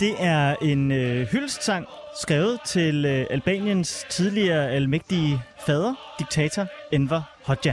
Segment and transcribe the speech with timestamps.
[0.00, 1.86] det er en øh, hyldestsang
[2.22, 7.72] skrevet til øh, Albaniens tidligere almægtige fader, diktator Enver Hoxha.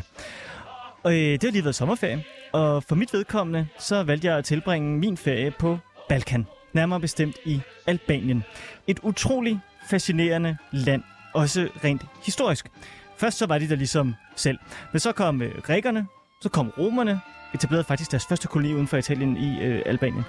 [1.03, 4.45] Og øh, det har lige været sommerferie, og for mit vedkommende, så valgte jeg at
[4.45, 5.77] tilbringe min ferie på
[6.09, 8.43] Balkan, nærmere bestemt i Albanien.
[8.87, 12.71] Et utroligt fascinerende land, også rent historisk.
[13.17, 14.57] Først så var de der ligesom selv,
[14.91, 16.07] men så kom øh, grækerne,
[16.41, 17.21] så kom romerne,
[17.53, 20.23] etablerede faktisk deres første koloni uden for Italien i øh, Albanien.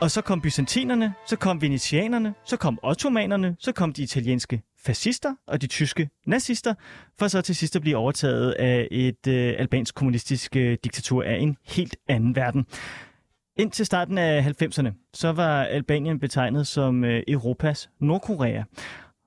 [0.00, 5.34] Og så kom byzantinerne, så kom venetianerne, så kom ottomanerne, så kom de italienske fascister
[5.46, 6.74] og de tyske nazister,
[7.18, 11.36] for så til sidst at blive overtaget af et øh, albansk kommunistisk øh, diktatur af
[11.36, 12.66] en helt anden verden.
[13.56, 18.62] Indtil starten af 90'erne, så var Albanien betegnet som øh, Europas Nordkorea.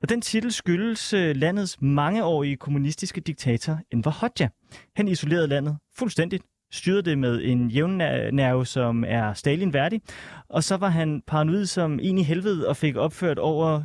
[0.01, 4.47] Og den titel skyldes øh, landets mangeårige kommunistiske diktator Enver Hoxha.
[4.95, 10.01] Han isolerede landet fuldstændigt, styrede det med en jævnnerve, som er Stalin værdig,
[10.49, 13.83] og så var han paranoid som en i helvede og fik opført over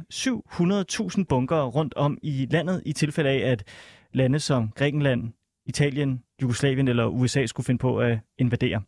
[1.19, 3.65] 700.000 bunker rundt om i landet i tilfælde af, at
[4.15, 5.33] lande som Grækenland,
[5.67, 8.83] Italien, Jugoslavien eller USA skulle finde på at invadere.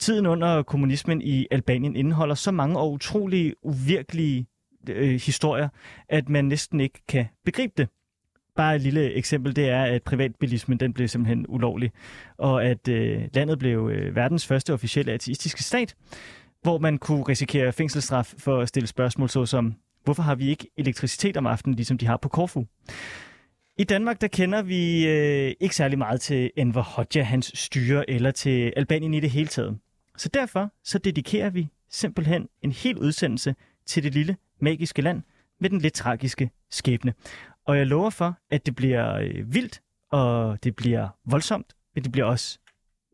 [0.00, 4.46] Tiden under kommunismen i Albanien indeholder så mange og utrolige, uvirkelige
[4.88, 5.68] øh, historier,
[6.08, 7.88] at man næsten ikke kan begribe det.
[8.58, 11.92] Bare et lille eksempel, det er, at privatbilismen den blev simpelthen ulovlig,
[12.38, 15.94] og at øh, landet blev øh, verdens første officielle ateistiske stat,
[16.62, 19.74] hvor man kunne risikere fængselsstraf for at stille spørgsmål såsom,
[20.04, 22.64] hvorfor har vi ikke elektricitet om aftenen, ligesom de har på Korfu?
[23.78, 28.30] I Danmark, der kender vi øh, ikke særlig meget til Enver Hoxha, hans styre, eller
[28.30, 29.78] til Albanien i det hele taget.
[30.16, 33.54] Så derfor så dedikerer vi simpelthen en hel udsendelse
[33.86, 35.22] til det lille magiske land
[35.60, 37.14] med den lidt tragiske skæbne.
[37.68, 39.80] Og jeg lover for, at det bliver øh, vildt,
[40.10, 42.58] og det bliver voldsomt, men det bliver også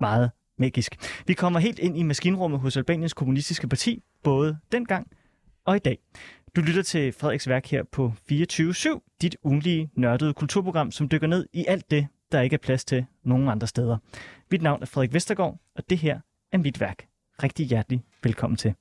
[0.00, 1.22] meget magisk.
[1.26, 5.10] Vi kommer helt ind i maskinrummet hos Albaniens Kommunistiske Parti, både dengang
[5.64, 5.98] og i dag.
[6.56, 11.46] Du lytter til Frederiks værk her på 24-7, dit ugenlige nørdede kulturprogram, som dykker ned
[11.52, 13.98] i alt det, der ikke er plads til nogen andre steder.
[14.50, 16.20] Mit navn er Frederik Vestergaard, og det her
[16.52, 17.06] er mit værk.
[17.42, 18.74] Rigtig hjertelig velkommen til.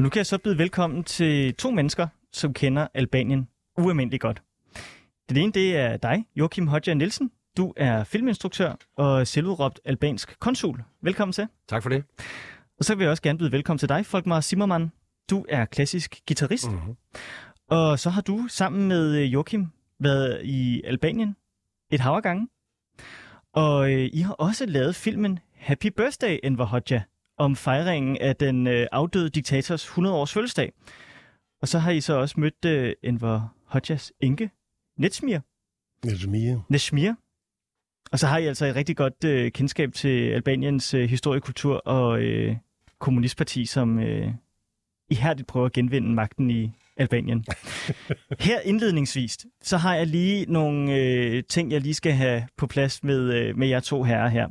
[0.00, 4.42] Og nu kan jeg så byde velkommen til to mennesker, som kender Albanien ualmindeligt godt.
[5.28, 7.30] Den ene, det er dig, Joachim Hodja Nielsen.
[7.56, 10.82] Du er filminstruktør og selvudråbt albansk konsul.
[11.02, 11.46] Velkommen til.
[11.68, 12.04] Tak for det.
[12.78, 14.92] Og så vil jeg også gerne byde velkommen til dig, Folkmar Zimmermann.
[15.30, 16.70] Du er klassisk guitarist.
[16.70, 16.96] Mm-hmm.
[17.70, 19.66] Og så har du sammen med øh, Joachim
[19.98, 21.36] været i Albanien
[21.90, 22.48] et hav gange.
[23.52, 27.00] Og øh, I har også lavet filmen Happy Birthday, Enver Hoxha,
[27.40, 30.72] om fejringen af den øh, afdøde diktators 100-års fødselsdag.
[31.62, 34.50] Og så har I så også mødt øh, Enver Hoxhas enke,
[34.98, 35.38] Netsmir.
[36.06, 36.58] Nesmir.
[36.68, 37.12] Nesmir.
[38.12, 41.76] Og så har I altså et rigtig godt øh, kendskab til Albaniens øh, historie, kultur
[41.76, 42.56] og øh,
[42.98, 44.28] kommunistparti, som øh,
[45.10, 47.44] ihærdigt prøver at genvinde magten i Albanien.
[48.40, 53.04] Her indledningsvis, så har jeg lige nogle øh, ting, jeg lige skal have på plads
[53.04, 54.48] med, øh, med jer to herrer her.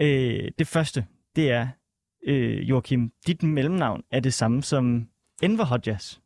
[0.00, 1.06] Øh, det første,
[1.36, 1.68] det er,
[2.26, 5.08] øh, Joachim, dit mellemnavn er det samme som
[5.42, 6.20] Enver Hodjas.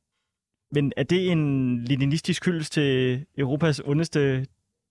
[0.73, 4.47] Men er det en leninistisk hyldest til Europas ondeste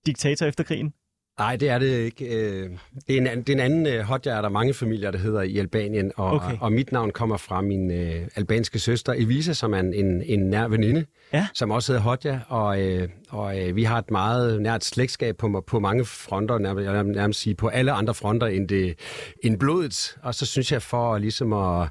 [0.06, 0.94] diktator efter krigen?
[1.40, 2.26] Nej, det er det ikke.
[2.26, 2.70] Øh,
[3.08, 5.42] Det er en, det er en anden uh, Hodja, er der mange familier, der hedder
[5.42, 6.58] i Albanien, og, Okay.
[6.62, 10.68] og mit navn kommer fra min uh, albanske søster Evisa, som er en, en, nær
[10.68, 11.48] veninde, Ja.
[11.54, 15.64] som også hedder Hodja, og, uh, og uh, vi har et meget nært slægtskab på,
[15.68, 19.00] på mange fronter, nærmest, jeg nærmest sige på alle andre fronter end, det,
[19.44, 21.88] end blodet, og så synes jeg for ligesom at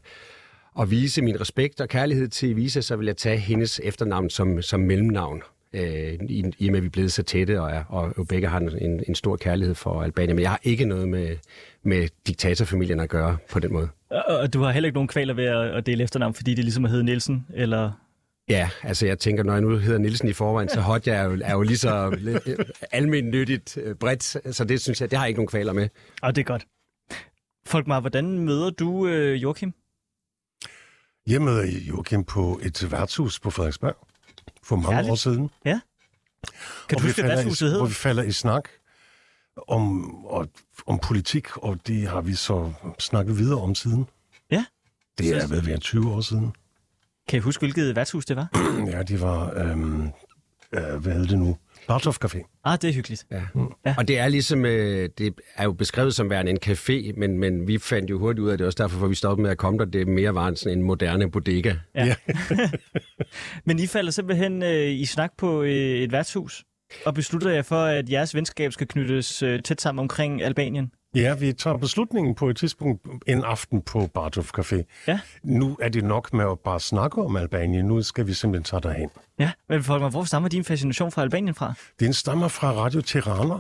[0.81, 4.63] at vise min respekt og kærlighed til Evisa, så vil jeg tage hendes efternavn som,
[4.63, 5.43] som mellemnavn.
[5.73, 8.25] Øh, i, I og med, at vi er blevet så tætte, og, er, og jo
[8.25, 10.37] begge har en, en stor kærlighed for Albanien.
[10.37, 11.37] Men jeg har ikke noget med,
[11.83, 13.89] med diktatorfamilien at gøre på den måde.
[14.11, 17.05] Og, du har heller ikke nogen kvaler ved at, dele efternavn, fordi det ligesom hedder
[17.05, 17.93] Nielsen, eller...
[18.49, 21.39] Ja, altså jeg tænker, når jeg nu hedder Nielsen i forvejen, så Hodja er jo,
[21.45, 22.17] er jo lige så
[22.93, 25.89] almindeligt øh, bredt, så det synes jeg, det har jeg ikke nogen kvaler med.
[26.23, 26.67] Og det er godt.
[27.67, 29.73] Folkmar, hvordan møder du øh, Joachim?
[31.27, 33.97] Jeg møder Joachim på et værtshus på Frederiksberg
[34.69, 35.11] for mange Herligt.
[35.11, 35.51] år siden.
[35.65, 37.79] Kan du huske, værtshuset hed?
[37.79, 38.69] Hvor vi falder i snak
[39.69, 40.49] om, og,
[40.87, 44.07] om politik, og det har vi så snakket videre om siden.
[44.51, 44.65] Ja.
[45.19, 46.53] Det er ved at være 20 år siden.
[47.29, 48.49] Kan I huske, hvilket værtshus det var?
[48.93, 50.03] Ja, det var øhm,
[50.73, 51.57] øh, hvad hedder det nu,
[51.89, 52.61] Bartov Café.
[52.65, 53.27] Ah, det er hyggeligt.
[53.31, 53.43] Ja.
[53.87, 53.95] Ja.
[53.99, 57.69] Og det er ligesom, øh, det er jo beskrevet som værende en café, men, men
[57.69, 59.79] vi fandt jo hurtigt ud af det, også derfor, for vi stoppede med at komme
[59.79, 61.75] der, det mere var en, sådan en moderne bodega.
[61.95, 62.15] Ja.
[63.67, 66.65] Men I falder simpelthen øh, i snak på øh, et værtshus,
[67.07, 70.91] og beslutter jer for, at jeres venskab skal knyttes øh, tæt sammen omkring Albanien.
[71.19, 74.83] Ja, vi tager beslutningen på et tidspunkt en aften på Bartov Café.
[75.07, 75.21] Ja.
[75.43, 77.85] Nu er det nok med at bare snakke om Albanien.
[77.85, 79.11] Nu skal vi simpelthen tage derhen.
[79.39, 81.73] Ja, men Folker, hvor stammer din fascination fra Albanien fra?
[82.01, 83.55] Den stammer fra Radio Tirana.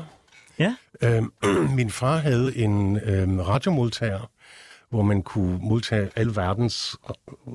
[0.58, 1.32] Ja, Øhm,
[1.76, 4.30] min far havde en øhm, radiomodtager,
[4.90, 6.96] hvor man kunne modtage alle verdens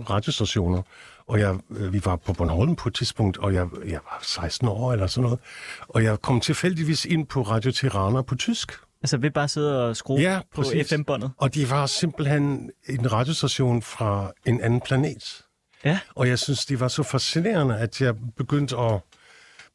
[0.10, 0.82] radiostationer.
[1.28, 4.68] Og jeg, øh, vi var på Bornholm på et tidspunkt, og jeg, jeg var 16
[4.68, 5.40] år eller sådan noget.
[5.88, 8.72] Og jeg kom tilfældigvis ind på Radio Tirana på tysk.
[9.04, 10.64] Altså ved bare sidde og skrue Ja, på.
[10.88, 11.32] FM-båndet.
[11.38, 15.42] Og de var simpelthen en radiostation fra en anden planet.
[15.86, 19.00] Ja, Og jeg synes, det var så fascinerende, at jeg begyndte at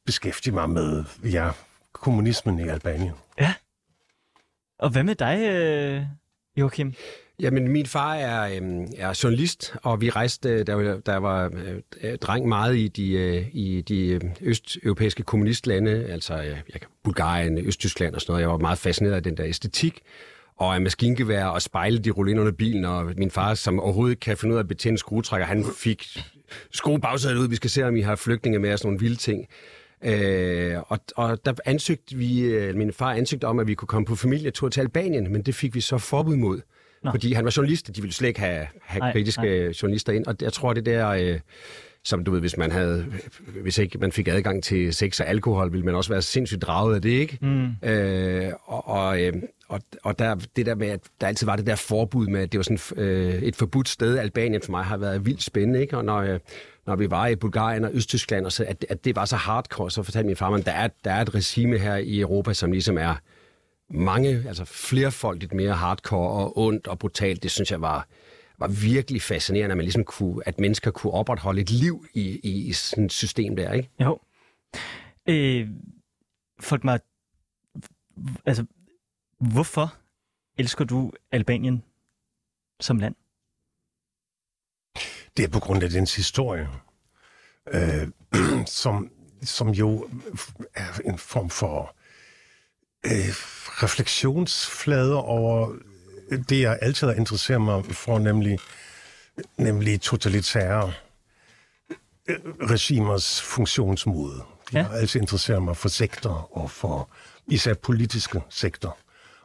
[0.07, 1.51] beskæftige mig med ja,
[1.93, 3.13] kommunismen i Albanien.
[3.41, 3.55] ja.
[4.79, 6.03] Og hvad med dig, øh,
[6.57, 6.95] Joachim?
[7.41, 11.51] Jamen, min far er, øh, er journalist, og vi rejste, der, der var
[12.03, 17.59] øh, dreng, meget i de, øh, i de øh, østeuropæiske kommunistlande, altså øh, jeg, Bulgarien,
[17.59, 18.43] Østtyskland og sådan noget.
[18.43, 20.01] Jeg var meget fascineret af den der æstetik,
[20.57, 24.13] og af maskingevær og spejle, de rullede ind under bilen, og min far, som overhovedet
[24.13, 26.05] ikke kan finde ud af at betjene en skruetrækker, han fik
[26.73, 29.17] skrue bagsædet ud, vi skal se, om I har flygtninge med og sådan nogle vilde
[29.17, 29.47] ting.
[30.05, 34.07] Øh, og, og der ansøgte vi, øh, min far ansøgte om, at vi kunne komme
[34.07, 36.61] på familietur til Albanien, men det fik vi så forbud mod.
[37.05, 37.11] Nå.
[37.11, 39.73] Fordi han var journalist, og de ville slet ikke have, have Nej, kritiske nej.
[39.83, 40.27] journalister ind.
[40.27, 41.41] Og jeg tror, det der, øh,
[42.05, 43.07] som du ved, hvis man havde,
[43.63, 46.95] hvis ikke man fik adgang til sex og alkohol, ville man også være sindssygt draget
[46.95, 47.39] af det, ikke?
[47.43, 47.89] Mm.
[47.89, 49.33] Øh, og, og, øh,
[49.69, 52.53] og, og der, det der med, at der altid var det der forbud med, at
[52.53, 54.19] det var sådan øh, et forbudt sted.
[54.19, 55.97] Albanien for mig har været vildt spændende, ikke?
[55.97, 56.39] Og når, øh,
[56.87, 59.91] når vi var i Bulgarien og Østtyskland, og så, at, at det var så hardcore,
[59.91, 62.53] så fortalte min far mig, at der er, der er et regime her i Europa,
[62.53, 63.15] som ligesom er
[63.91, 67.43] mange, altså flerfoldigt mere hardcore og ondt og brutalt.
[67.43, 68.09] Det synes jeg var,
[68.59, 72.69] var virkelig fascinerende, at, man ligesom kunne, at mennesker kunne opretholde et liv i, i,
[72.69, 73.91] i sådan et system der, ikke?
[74.01, 74.21] Jo.
[75.29, 75.69] Øh,
[76.61, 77.01] folk mig,
[78.47, 78.65] altså,
[79.41, 79.95] hvorfor
[80.59, 81.83] elsker du Albanien
[82.81, 83.15] som land?
[85.37, 86.69] Det er på grund af dens historie,
[87.67, 88.09] øh,
[88.67, 89.11] som,
[89.43, 90.09] som jo
[90.75, 91.98] er en form for
[93.11, 93.29] øh,
[93.83, 95.73] refleksionsflade over
[96.49, 98.59] det, jeg altid har interesseret mig for, nemlig,
[99.57, 100.93] nemlig totalitære
[102.29, 102.37] øh,
[102.71, 104.43] regimers funktionsmåde.
[104.73, 104.87] Jeg Ja.
[104.89, 107.09] har altid interesseret mig for sektor og for
[107.47, 108.99] især politiske sektor.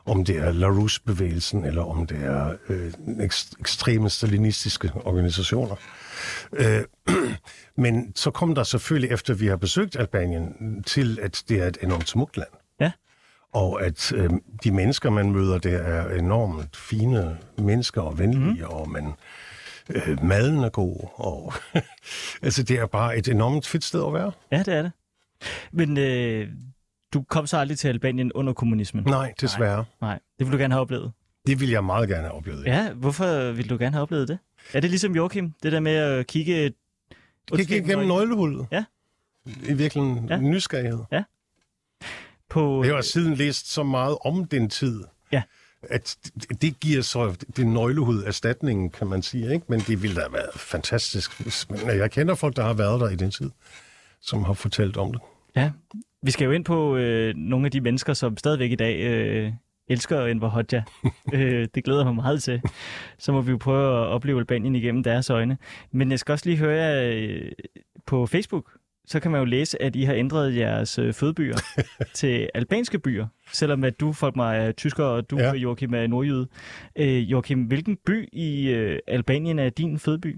[0.06, 5.76] Om det er LaRouche-bevægelsen, eller om det er øh, ekst- ekstreme stalinistiske organisationer.
[6.54, 6.84] Øh,
[7.84, 11.78] men så kom der selvfølgelig, efter vi har besøgt Albanien, til, at det er et
[11.82, 12.50] enormt smukt land.
[13.56, 13.60] Ja.
[13.60, 14.30] Og at øh,
[14.64, 18.70] de mennesker, man møder der, er enormt fine mennesker og venlige, mm.
[18.74, 19.14] og man,
[19.90, 21.10] øh, maden er god.
[21.16, 21.54] Og,
[22.46, 24.32] altså, det er bare et enormt fedt sted at være.
[24.52, 24.92] Ja, det er det.
[25.72, 26.48] Men øh,
[27.14, 29.04] du kom så aldrig til Albanien under kommunismen?
[29.04, 29.86] Nej, desværre.
[30.02, 31.12] Nej, det vil du gerne have oplevet.
[31.48, 32.66] Det vil jeg meget gerne have oplevet.
[32.66, 34.38] Ja, hvorfor vil du gerne have oplevet det?
[34.74, 35.54] Er det ligesom Joachim?
[35.64, 36.74] Det der med at kigge...
[37.56, 38.68] gik gennem nøglehullet.
[38.72, 38.84] Ja.
[39.46, 40.38] I virkeligheden Ja.
[41.12, 41.24] ja.
[42.54, 45.42] På, Jeg har siden læst så meget om den tid, Ja.
[45.82, 49.54] at det- det giver så det nøglehud erstatningen, kan man sige.
[49.54, 49.66] Ikke?
[49.70, 51.32] Men det ville da have været fantastisk.
[51.86, 53.50] Jeg kender folk, der har været der i den tid,
[54.22, 55.22] som har fortalt om det.
[55.56, 55.72] Ja,
[56.22, 59.52] vi skal jo ind på øh, nogle af de mennesker, som stadigvæk i dag øh,
[59.90, 60.82] elsker Enver Hoxha.
[61.34, 62.62] øh, det glæder mig meget til.
[63.18, 65.58] Så må vi jo prøve at opleve Albanien igennem deres øjne.
[65.92, 67.52] Men jeg skal også lige høre øh,
[68.06, 68.66] på Facebook,
[69.06, 71.58] så kan man jo læse, at I har ændret jeres øh, fødebyer
[72.14, 75.44] til albanske byer, selvom at du, folk mig, er tysker, og du, ja.
[75.44, 75.54] Ja.
[75.54, 76.48] Joachim, er nordjyde.
[76.96, 80.36] Øh, Joachim, hvilken by i øh, Albanien er din fødeby?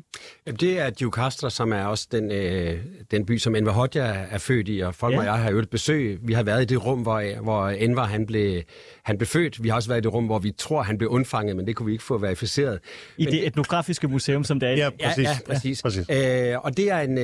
[0.47, 2.79] Jamen, det er Djukastra, som er også den, øh,
[3.12, 5.15] den by, som Enver Hoxha er født i, og folk Ja.
[5.15, 5.19] ja.
[5.21, 6.19] og jeg har jo et besøg.
[6.21, 8.62] Vi har været i det rum, hvor, hvor Enver han blev,
[9.03, 9.63] han blev født.
[9.63, 11.75] Vi har også været i det rum, hvor vi tror, han blev undfanget, men det
[11.75, 12.79] kunne vi ikke få verificeret.
[13.17, 14.74] I Men det etnografiske museum, som det er.
[14.74, 15.24] i- Ja, Ja, præcis.
[15.24, 15.81] ja, præcis.
[15.81, 16.05] præcis.
[16.09, 17.24] Øh, og det er en, øh,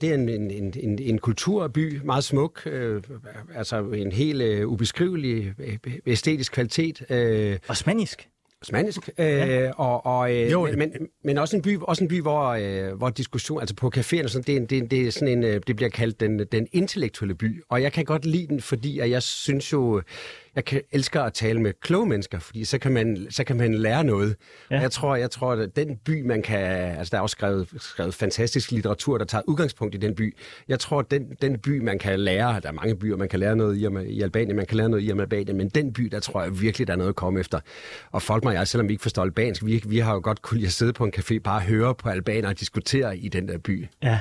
[0.00, 3.02] det er en, en, en, en, en kulturby, meget smuk, øh,
[3.54, 5.52] altså en helt øh, ubeskrivelig øh,
[6.06, 7.10] æstetisk kvalitet.
[7.10, 8.28] Øh, Osmanisk.
[8.66, 9.10] Osmanisk.
[9.18, 10.92] Øh, og, og, øh, Jo, men,
[11.24, 14.30] men, også en by, også en by hvor, øh, hvor diskussion, altså på caféerne, og
[14.30, 17.34] sådan, det, er det, det, er sådan en, øh, det bliver kaldt den, den intellektuelle
[17.34, 17.62] by.
[17.68, 20.02] Og jeg kan godt lide den, fordi at jeg synes jo,
[20.56, 23.74] jeg kan elsker at tale med kloge mennesker, fordi så kan man, så kan man
[23.74, 24.36] lære noget.
[24.70, 24.76] Ja.
[24.76, 24.80] Ja.
[24.80, 26.60] Jeg tror, jeg tror, at den by, man kan...
[26.98, 30.36] Altså, der er også skrevet, skrevet fantastisk litteratur, der tager udgangspunkt i den by.
[30.68, 32.60] Jeg tror, at den, den by, man kan lære...
[32.60, 35.02] Der er mange byer, man kan lære noget i, i Albanien, man kan lære noget
[35.02, 37.60] i Albanien, men den by, der tror jeg virkelig, der er noget at komme efter.
[38.10, 40.58] Og folk og jeg, selvom vi ikke forstår albansk, vi, vi har jo godt kunne
[40.58, 43.58] lide at sidde på en café, bare høre på albanere og diskutere i den der
[43.58, 43.86] by.
[44.02, 44.20] Ja.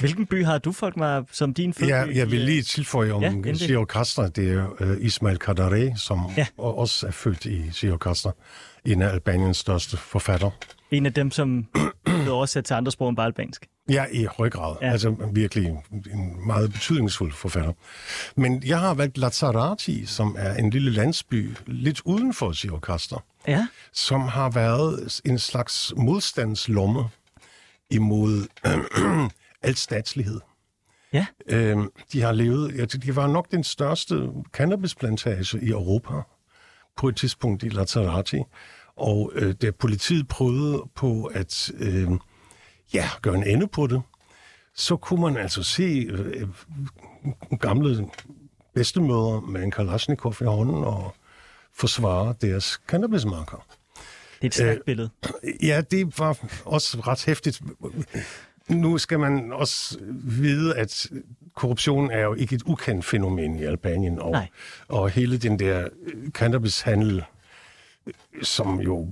[0.00, 1.90] Hvilken by har du folk med som din fødeby?
[1.90, 4.28] Ja, jeg vil lige tilføje om Ja, Castra.
[4.28, 6.46] Det er uh, Ismail Kadare, som Ja.
[6.58, 8.32] også er født i Sio Castra.
[8.84, 10.50] En af Albaniens største forfatter.
[10.90, 11.66] En af dem, som
[12.04, 13.66] blev oversat til andre sprog end bare albansk.
[13.88, 14.76] Ja, i høj grad.
[14.82, 14.90] Ja.
[14.92, 15.66] Altså virkelig
[16.12, 17.72] en meget betydningsfuld forfatter.
[18.36, 23.22] Men jeg har valgt Lazarati, som er en lille landsby lidt uden for Sio Castra,
[23.48, 23.66] Ja.
[23.92, 27.04] som har været en slags modstandslomme
[27.90, 28.46] imod
[29.62, 30.40] alt statslighed.
[31.12, 31.26] Ja.
[31.48, 36.14] Øhm, de har levet, ja, de var nok den største cannabisplantage i Europa
[36.96, 38.42] på et tidspunkt i Lazarati.
[38.96, 42.10] Og øh, da politiet prøvede på at øh,
[42.94, 44.02] ja, gøre en ende på det,
[44.74, 46.48] så kunne man altså se øh,
[47.60, 48.08] gamle
[48.74, 51.14] bedstemødre med en kalasjnikov i hånden og
[51.74, 53.66] forsvare deres cannabismarker.
[54.42, 55.10] Det er et stærkt billede.
[55.62, 57.62] Ja, det var også ret hæftigt.
[58.68, 61.10] Nu skal man også vide, at
[61.54, 64.48] korruption er jo ikke et ukendt fænomen i Albanien, og, Nej.
[64.88, 67.24] og hele den der øh, cannabishandel,
[68.06, 69.08] øh, som jo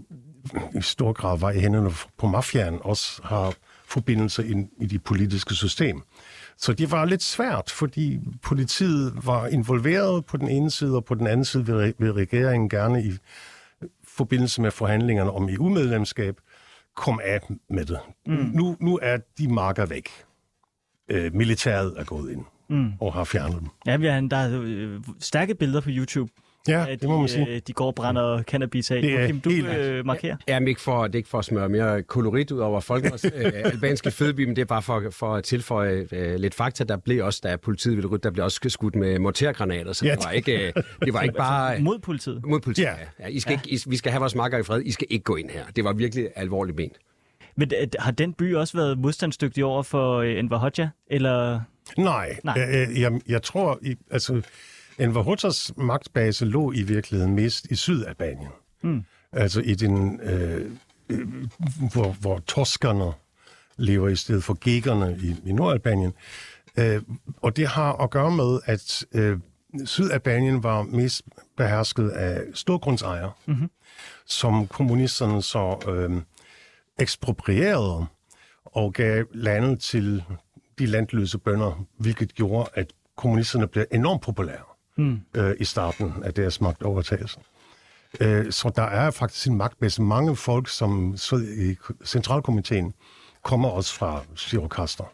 [0.74, 3.54] i stor grad var i hænderne på mafiaen, også har
[3.90, 6.02] forbindelser ind i det politiske system.
[6.56, 11.14] Så det var lidt svært, fordi politiet var involveret på den ene side, og på
[11.14, 13.12] den anden side vil, vil regeringen gerne i
[14.08, 16.36] forbindelse med forhandlingerne om EU-medlemskab
[16.96, 17.98] kom af med det.
[18.26, 18.34] Mm.
[18.34, 20.08] Nu, nu er de marker væk.
[21.08, 22.92] Øh, militæret er gået ind mm.
[23.00, 23.68] og har fjernet dem.
[23.86, 26.32] Ja, vi har, der er øh, stærke billeder på YouTube.
[26.68, 27.48] Ja, af det må man de, sige.
[27.48, 29.02] øh, de går og brænder cannabis af.
[29.02, 30.36] Det er Joachim, du helt øh, markerer.
[30.48, 33.30] Jamen ikke for, det er ikke for at smøre mere kolorit ud over folkens øh,
[33.64, 36.84] albanske fødeby, men det er bare for, for at tilføje øh, lidt fakta.
[36.84, 40.14] Der blev også, da politiet ville rydde, der blev også skudt med mortergranater, så Ja.
[40.14, 40.72] det var ikke, øh,
[41.04, 41.80] det var ikke bare...
[41.80, 42.46] Mod politiet.
[42.46, 42.90] Mod politiet, Ja.
[42.92, 43.04] ja.
[43.20, 43.26] ja.
[43.26, 44.82] I skal Ikke, I, vi skal have vores makker i fred.
[44.84, 45.64] I skal ikke gå ind her.
[45.76, 46.96] Det var virkelig alvorligt ment.
[47.56, 50.86] Men øh, har den by også været modstandsdygtig over for øh, Enver Hoxha?
[51.10, 51.60] Eller...
[51.98, 52.58] Nej, Nej.
[52.58, 52.86] Nej.
[52.90, 54.42] Øh, jeg, jeg tror, i, altså,
[54.98, 58.50] Enver Hoxhas magtbase lå i virkeligheden mest i Sydalbanien.
[58.82, 59.04] Mm.
[59.32, 60.70] Altså i den, øh,
[61.08, 61.28] øh,
[61.92, 63.12] hvor, hvor toskerne
[63.76, 66.12] lever i stedet for gækkerne i, i Nordalbanien.
[66.76, 67.02] Øh,
[67.36, 69.38] og det har at gøre med, at øh,
[69.84, 71.22] Sydalbanien var mest
[71.56, 73.70] behersket af storgrundsejere, mm-hmm.
[74.26, 76.22] som kommunisterne så øh,
[76.98, 78.06] eksproprierede
[78.64, 80.24] og gav landet til
[80.78, 84.69] de landløse bønder, hvilket gjorde, at kommunisterne blev enormt populære
[85.00, 85.20] mm.
[85.34, 87.40] øh, i starten af deres magtovertagelse.
[88.20, 90.02] Øh, så der er faktisk en magtbase.
[90.02, 92.94] Mange folk, som sidder i centralkomiteen,
[93.42, 95.04] kommer også fra Sirokastra.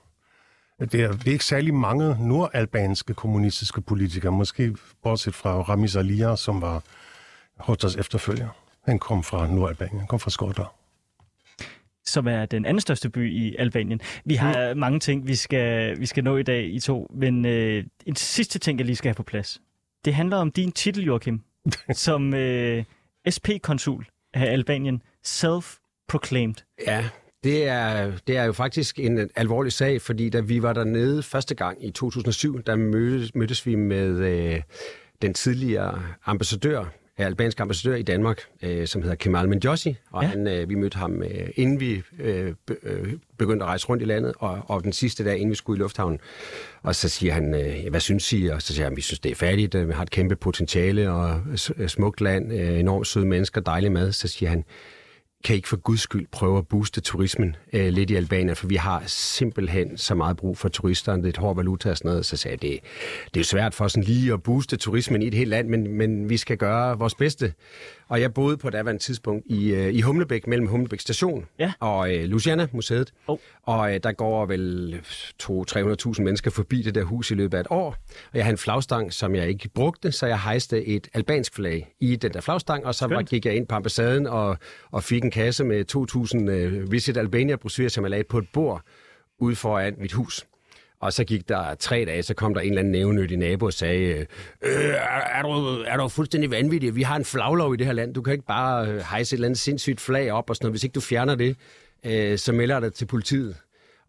[0.81, 6.37] Det er, det er ikke særlig mange nordalbanske kommunistiske politikere, måske bortset fra Ramiz Alia,
[6.37, 6.83] som var
[7.57, 8.49] Hotas efterfølger.
[8.85, 10.69] Han kom fra Nordalbanien, han kom fra Skotland.
[12.07, 14.01] som er den anden største by i Albanien.
[14.25, 14.81] Vi har mm.
[14.81, 18.59] mange ting, vi skal, vi skal nå i dag i to, men øh, en sidste
[18.59, 19.61] ting, jeg lige skal have på plads.
[20.07, 21.41] Det handler om din titel, Joachim,
[21.93, 22.85] som øh,
[23.31, 26.55] SP-konsul af Albanien, self-proclaimed.
[26.87, 27.09] Ja,
[27.45, 31.55] det er, det er jo faktisk en alvorlig sag, fordi da vi var dernede første
[31.55, 34.63] gang i 2007, der mødtes, mødtes vi med øh,
[35.23, 36.85] den tidligere ambassadør,
[37.21, 40.29] øh, albanske ambassadør i Danmark, øh, som hedder Kemal Menjosi, og Ja.
[40.29, 44.07] han, øh, vi mødte ham, øh, inden vi øh, øh, begyndte at rejse rundt i
[44.07, 46.19] landet, og, og den sidste dag, inden vi skulle i lufthavnen.
[46.83, 48.47] Og så siger han, øh, "Ja, hvad synes I?
[48.47, 51.11] Og så siger han, vi synes, det er færdigt, øh, vi har et kæmpe potentiale,
[51.13, 51.41] og
[51.87, 54.13] smukt land, øh, enormt søde mennesker, dejlig mad.
[54.13, 54.65] Så siger han,
[55.47, 58.75] kan ikke for guds skyld prøve at booste turismen øh, lidt i Albanien, for vi
[58.77, 62.27] har simpelthen så meget brug for turisterne, det er et hård valuta og sådan noget,
[62.27, 62.81] så sagde jeg, det,
[63.35, 66.29] det er svært for sådan lige at booste turismen i et helt land, men, men
[66.31, 67.53] vi skal gøre vores bedste.
[68.09, 71.73] Og jeg boede på et daværende tidspunkt i, øh, i Humlebæk, mellem Humlebæk station Ja.
[71.81, 73.39] og øh, Luciana Museet, Oh.
[73.63, 75.01] og øh, der går vel
[75.43, 77.87] 200-300.000 mennesker forbi det der hus i løbet af et år,
[78.33, 81.95] og jeg havde en flagstang, som jeg ikke brugte, så jeg hejste et albansk flag
[82.01, 84.59] i den der flagstang, og så var, gik jeg ind på ambassaden og,
[84.91, 85.85] og fik en kasse med
[86.47, 88.83] 2.000 øh, Visit Albania-brosyrer, som jeg lagde på et bord
[89.39, 90.47] ude foran mit hus.
[91.01, 93.73] Og så gik der tre dage, så kom der en eller anden nævnyttig nabo og
[93.73, 94.27] sagde, øh,
[94.63, 94.95] øh,
[95.35, 95.49] er, du,
[95.87, 96.97] er du fuldstændig vanvittig?
[96.97, 98.15] Vi har en flaglov i det her land.
[98.15, 100.73] Du kan ikke bare øh, hejse et eller andet sindssygt flag op og sådan noget.
[100.73, 101.57] Hvis ikke du fjerner det,
[102.07, 103.57] øh, så melder jeg dig til politiet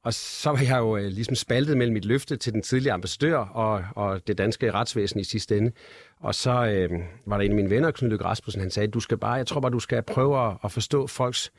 [0.08, 3.38] og så var jeg jo øh, ligesom spaltet mellem mit løfte til den tidlige ambassadør
[3.38, 5.72] og, og det danske retsvæsen i sidste ende.
[6.20, 6.90] Og så øh,
[7.26, 9.48] var der en af mine venner, Knud Løkke Rasmussen, han sagde, du skal bare, jeg
[9.48, 11.52] tror bare, du skal prøve at, at forstå folks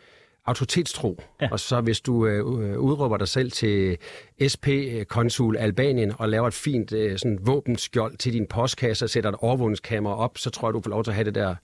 [0.49, 1.23] autoritetstro.
[1.41, 1.49] Ja.
[1.53, 3.99] Og så hvis du øh, udråber dig selv til
[4.53, 9.37] SP-konsul Albanien og laver et fint øh, sådan våbenskjold til din postkasse og sætter et
[9.41, 11.55] overvågningskamera op, så tror jeg, du får lov til at have det der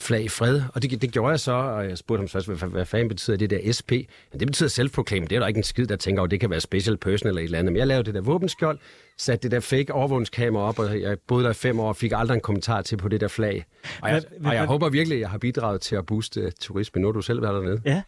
[0.00, 0.62] flag i fred.
[0.74, 3.36] Og det, det gjorde jeg så, og jeg spurgte ham først, hvad, hvad fanden betyder
[3.36, 3.90] det der SP?
[4.32, 5.28] Men det betyder self-proclaimed.
[5.28, 7.40] Det er der ikke en skid, der tænker, at det kan være special person eller
[7.40, 7.72] et eller andet.
[7.72, 8.78] Men jeg lavede det der våbenskjold,
[9.16, 12.12] satte det der fake overvågningskamera op, og jeg boede der i fem år og fik
[12.14, 13.64] aldrig en kommentar til på det der flag.
[14.02, 17.00] Og jeg, og jeg håber virkelig, at jeg har bidraget til at booste turisme.
[17.00, 17.80] Nu har du selv været dernede.
[17.84, 18.02] Ja,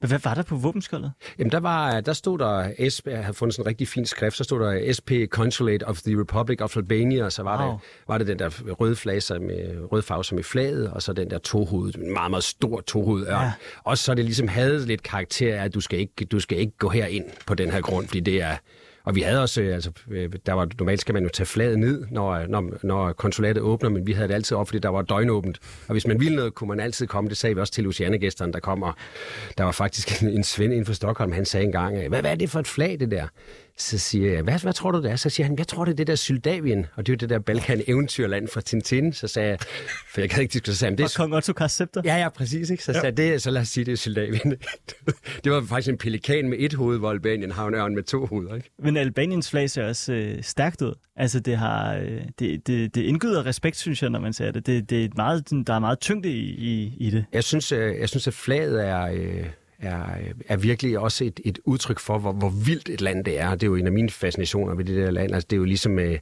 [0.00, 1.12] men hvad var der på våbenskjoldet?
[1.38, 4.44] Jamen, der, var, der stod der, SP, havde fundet sådan en rigtig fin skrift, så
[4.44, 7.72] stod der SP Consulate of the Republic of Albania, og så var, wow.
[7.72, 11.12] det, var det den der røde flag med rød farve som i flaget, og så
[11.12, 13.52] den der tohoved, en meget, meget stor tohoved Ja.
[13.84, 16.72] Og så det ligesom havde lidt karakter af, at du skal, ikke, du skal ikke
[16.78, 18.56] gå herind på den her grund, fordi det er,
[19.08, 21.78] og vi havde også, øh, altså, øh, der var, normalt skal man jo tage flaget
[21.78, 24.88] ned, når, øh, når, når konsulatet åbner, men vi havde det altid op, fordi der
[24.88, 25.58] var døgnåbent.
[25.86, 27.30] Og hvis man ville noget, kunne man altid komme.
[27.30, 28.92] Det sagde vi også til Luciane-gæsterne, der kommer.
[29.58, 32.34] Der var faktisk en, en svend inden for Stockholm, han sagde engang, hvad, hvad er
[32.34, 33.26] det for et flag, det der?
[33.78, 35.16] Så siger jeg, hvad, hvad tror du det er?
[35.16, 37.30] Så siger han, jeg tror det er det der Syldavien, og det er jo det
[37.30, 39.12] der Balkan-eventyrland fra Tintin.
[39.12, 39.58] Så sagde jeg,
[40.12, 41.14] for jeg kan ikke diskutere, så det er...
[41.16, 42.02] kong Otto Scepter?
[42.04, 42.70] Ja, ja, præcis.
[42.70, 42.84] Ikke?
[42.84, 43.00] Så ja.
[43.00, 44.54] sagde det, så lad os sige, det er Syldavien.
[45.44, 48.26] det var faktisk en pelikan med et hoved, hvor Albanien har en ørn med to
[48.26, 48.54] hoveder.
[48.54, 48.70] Ikke?
[48.78, 50.94] Men Albaniens flag ser også øh, stærkt ud.
[51.16, 54.66] Altså, det, har, øh, det, det, det indgyder respekt, synes jeg, når man ser det.
[54.66, 57.24] det, det er meget, der er meget tyngde i, i, i det.
[57.32, 59.10] Jeg synes, øh, jeg synes, at flaget er...
[59.12, 59.46] Øh,
[59.78, 60.04] er,
[60.48, 63.50] er virkelig også et, et udtryk for, hvor, hvor vildt et land det er.
[63.50, 65.34] Det er jo en af mine fascinationer ved det der land.
[65.34, 65.98] Altså, det er jo ligesom...
[65.98, 66.18] Øh,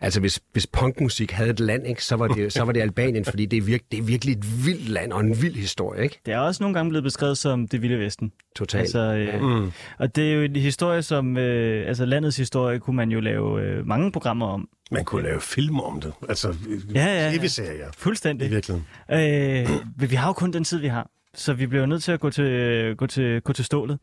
[0.00, 3.24] altså, hvis, hvis punkmusik havde et land, ikke, så, var det, så var det Albanien,
[3.24, 6.02] fordi det er, virke, det er virkelig et vildt land og en vild historie.
[6.02, 6.20] Ikke?
[6.26, 8.32] Det er også nogle gange blevet beskrevet som det vilde vesten.
[8.56, 8.80] Totalt.
[8.80, 9.40] Altså, øh, ja.
[9.40, 9.72] mm.
[9.98, 11.36] Og det er jo en historie, som...
[11.36, 14.68] Øh, altså, landets historie kunne man jo lave øh, mange programmer om.
[14.92, 16.12] Man kunne lave film om det.
[16.28, 16.54] Altså,
[16.94, 17.36] ja, ja, ja.
[17.38, 17.86] tv-serier.
[17.96, 18.48] Fuldstændig.
[18.48, 18.86] I virkeligheden.
[19.10, 21.10] Øh, men vi har jo kun den tid, vi har.
[21.34, 23.98] Så vi bliver nødt til at gå til, gå til, gå til stålet.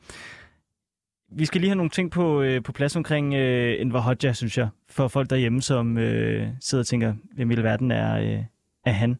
[1.31, 4.57] Vi skal lige have nogle ting på, øh, på plads omkring øh, Enver Hoxha, synes
[4.57, 8.43] jeg, for folk derhjemme, som øh, sidder og tænker, hvem i verden er, øh,
[8.85, 9.17] er han.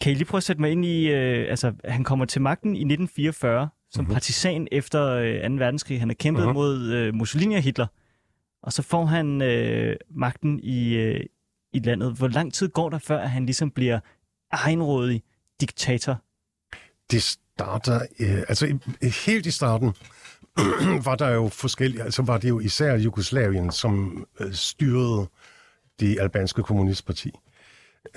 [0.00, 2.76] Kan I lige prøve at sætte mig ind i, øh, altså han kommer til magten
[2.76, 4.14] i 1944 som mm-hmm.
[4.14, 5.54] partisan efter øh, 2.
[5.54, 6.00] verdenskrig.
[6.00, 6.54] Han har kæmpet mm-hmm.
[6.54, 7.86] mod øh, Mussolini og Hitler,
[8.62, 11.20] og så får han øh, magten i, øh,
[11.72, 12.12] i landet.
[12.12, 14.00] Hvor lang tid går der, før han ligesom bliver
[14.50, 15.22] egenrådig
[15.60, 16.22] diktator
[17.10, 18.78] det starter, øh, altså
[19.26, 19.94] helt i starten,
[21.08, 25.28] var der jo forskellige, altså var det jo især Jugoslavien, som øh, styrede
[26.00, 27.30] det albanske kommunistparti.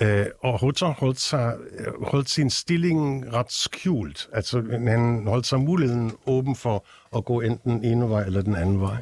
[0.00, 1.54] Øh, og Hoxha holdt, sig,
[2.02, 4.28] holdt sin stilling ret skjult.
[4.32, 8.56] Altså, han holdt sig muligheden åben for at gå enten den ene vej eller den
[8.56, 8.96] anden vej.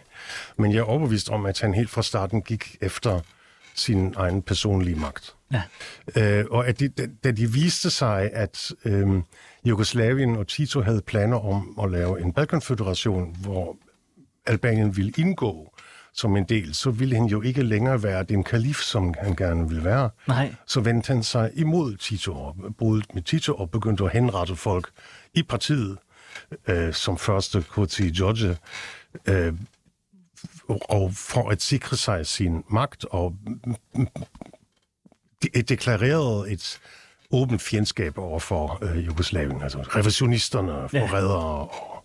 [0.56, 3.20] Men jeg er overbevist om, at han helt fra starten gik efter
[3.74, 5.34] sin egen personlige magt.
[5.52, 5.62] Ja.
[6.16, 6.88] Øh, og at de,
[7.24, 9.22] da de viste sig, at øh,
[9.66, 13.76] Jugoslavien og Tito havde planer om at lave en Balkanfederation, hvor
[14.46, 15.72] Albanien ville indgå
[16.12, 19.68] som en del, så ville han jo ikke længere være den kalif, som han gerne
[19.68, 20.10] ville være.
[20.28, 20.54] Nej.
[20.66, 24.90] Så vendte han sig imod Tito og brudt med Tito og begyndte at henrette folk
[25.34, 25.98] i partiet,
[26.66, 28.56] øh, som første Kuti George,
[29.26, 29.54] øh,
[30.68, 33.36] og for at sikre sig sin magt og
[35.42, 36.80] de, deklarerede et
[37.32, 41.44] åbent fjendskab over for øh, Jugoslavien, altså revisionisterne, forrædere ja.
[41.44, 41.96] og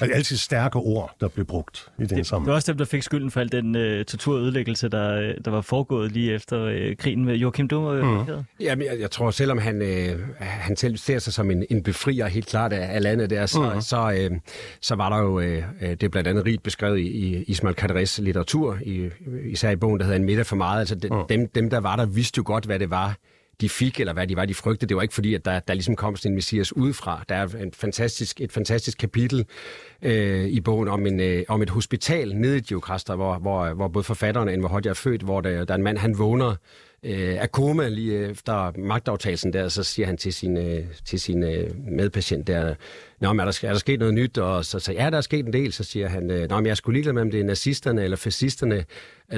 [0.00, 2.46] og altid stærke ord, der blev brugt i den sammen.
[2.46, 5.50] Det var også dem, der fik skylden for al den uh, torturødelæggelse, der, øh, der
[5.50, 8.44] var foregået lige efter uh, krigen med Joachim du mm.
[8.60, 12.26] Jamen, jeg, jeg tror, selvom han, uh, han selv ser sig som en, en befrier
[12.26, 13.80] helt klart af, af landet der, så, mm.
[13.80, 14.36] så, uh,
[14.80, 15.44] så var der jo, uh,
[15.80, 19.10] det er blandt andet rigt beskrevet i, i Ismail Kadres litteratur, i,
[19.44, 20.80] især i bogen, der hedder En middag for meget.
[20.80, 21.22] Altså, de, mm.
[21.28, 23.16] dem, dem, der var der, vidste jo godt, hvad det var,
[23.60, 24.88] de fik, eller hvad de var, de frygtede.
[24.88, 27.24] Det var ikke fordi, at der, der ligesom kom sådan en messias udefra.
[27.28, 29.46] Der er en fantastisk, et fantastisk kapitel
[30.02, 33.88] øh, i bogen om, en, øh, om et hospital nede i Geokraster, hvor, hvor, hvor
[33.88, 36.54] både forfatteren og Enver Hodja er født, hvor der, der er en mand, han vågner
[37.02, 41.42] øh, af koma lige efter magtaftagelse der, så siger han til sin, øh, til sin
[41.42, 42.74] øh, medpatient der,
[43.20, 44.38] Nå, men er der, er der sket noget nyt?
[44.38, 45.72] Og så siger ja, der er sket en del.
[45.72, 48.16] Så siger han, øh, Nå, men jeg skulle ligeglad med, om det er nazisterne eller
[48.16, 48.84] fascisterne,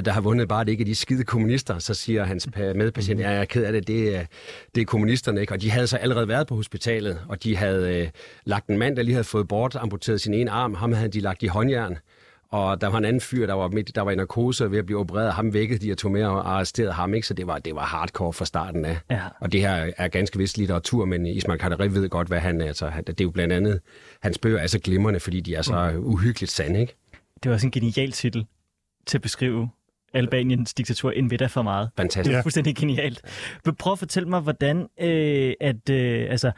[0.05, 1.79] der har vundet bare det ikke er de skide kommunister.
[1.79, 4.25] Så siger hans medpatient, ja, jeg er ked af det, det er,
[4.75, 5.41] det er kommunisterne.
[5.41, 5.53] Ikke?
[5.53, 8.09] Og de havde så allerede været på hospitalet, og de havde øh,
[8.45, 10.73] lagt en mand, der lige havde fået bort, amputeret sin ene arm.
[10.73, 11.97] Ham havde de lagt i håndjern.
[12.51, 14.85] Og der var en anden fyr, der var, midt, der var i narkose ved at
[14.85, 15.33] blive opereret.
[15.33, 17.13] Ham vækkede de og tog med og arresterede ham.
[17.13, 17.27] Ikke?
[17.27, 18.97] Så det var, det var hardcore fra starten af.
[19.11, 19.21] Ja.
[19.39, 22.65] Og det her er ganske vist litteratur, men Ismail Kadari ved godt, hvad han er.
[22.65, 23.79] Altså, det er jo blandt andet,
[24.21, 26.05] hans bøger er så glimrende, fordi de er så mm.
[26.05, 26.79] uhyggeligt sande.
[26.79, 26.95] Ikke?
[27.43, 28.45] Det var også en genial titel
[29.05, 29.69] til at beskrive
[30.13, 31.89] Albaniens diktatur en ved for meget.
[31.97, 32.31] Fantastisk.
[32.31, 33.21] Det er fuldstændig genialt.
[33.65, 36.51] Men prøv at fortælle mig, hvordan øh, at, øh, altså,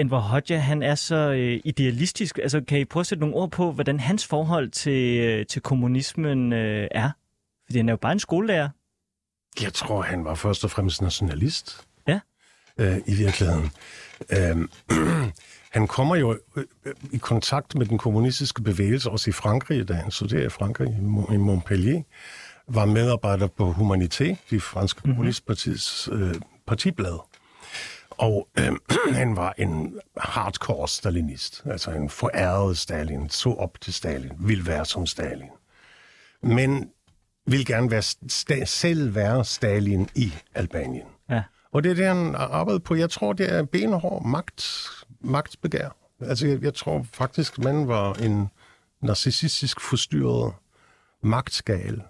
[0.00, 2.38] Enver Hoxha, han er så øh, idealistisk.
[2.42, 5.62] Altså, kan I prøve at sætte nogle ord på, hvordan hans forhold til, øh, til
[5.62, 7.10] kommunismen øh, er?
[7.66, 8.68] Fordi han er jo bare en skolelærer.
[9.62, 11.80] Jeg tror, han var først og fremmest nationalist.
[12.08, 12.20] Ja.
[12.78, 13.70] Øh, I virkeligheden.
[14.38, 14.70] Øhm,
[15.76, 19.92] han kommer jo øh, øh, i kontakt med den kommunistiske bevægelse, også i Frankrig, da
[19.94, 22.02] han studerede i Frankrig, i Mo- i Montpellier.
[22.68, 25.14] Var medarbejder på Humanité, de franske Mhm.
[25.14, 26.34] kommunistpartiets øh,
[26.66, 27.18] partiblad.
[28.20, 28.72] Og øh,
[29.20, 34.84] han var en hardcore stalinist, altså en foræret Stalin, så op til Stalin, ville være
[34.84, 35.50] som Stalin.
[36.42, 36.90] Men
[37.46, 38.02] vil gerne være
[38.32, 41.06] sta- selv være Stalin i Albanien.
[41.30, 41.42] Ja.
[41.72, 42.94] Og det er det, han har arbejdet på.
[42.94, 44.86] Jeg tror, det er benhård magt,
[45.20, 45.96] magtbegær.
[46.20, 48.48] Altså, jeg, jeg tror faktisk, man var en
[49.02, 50.52] narcissistisk forstyrret
[51.22, 52.02] magtskal.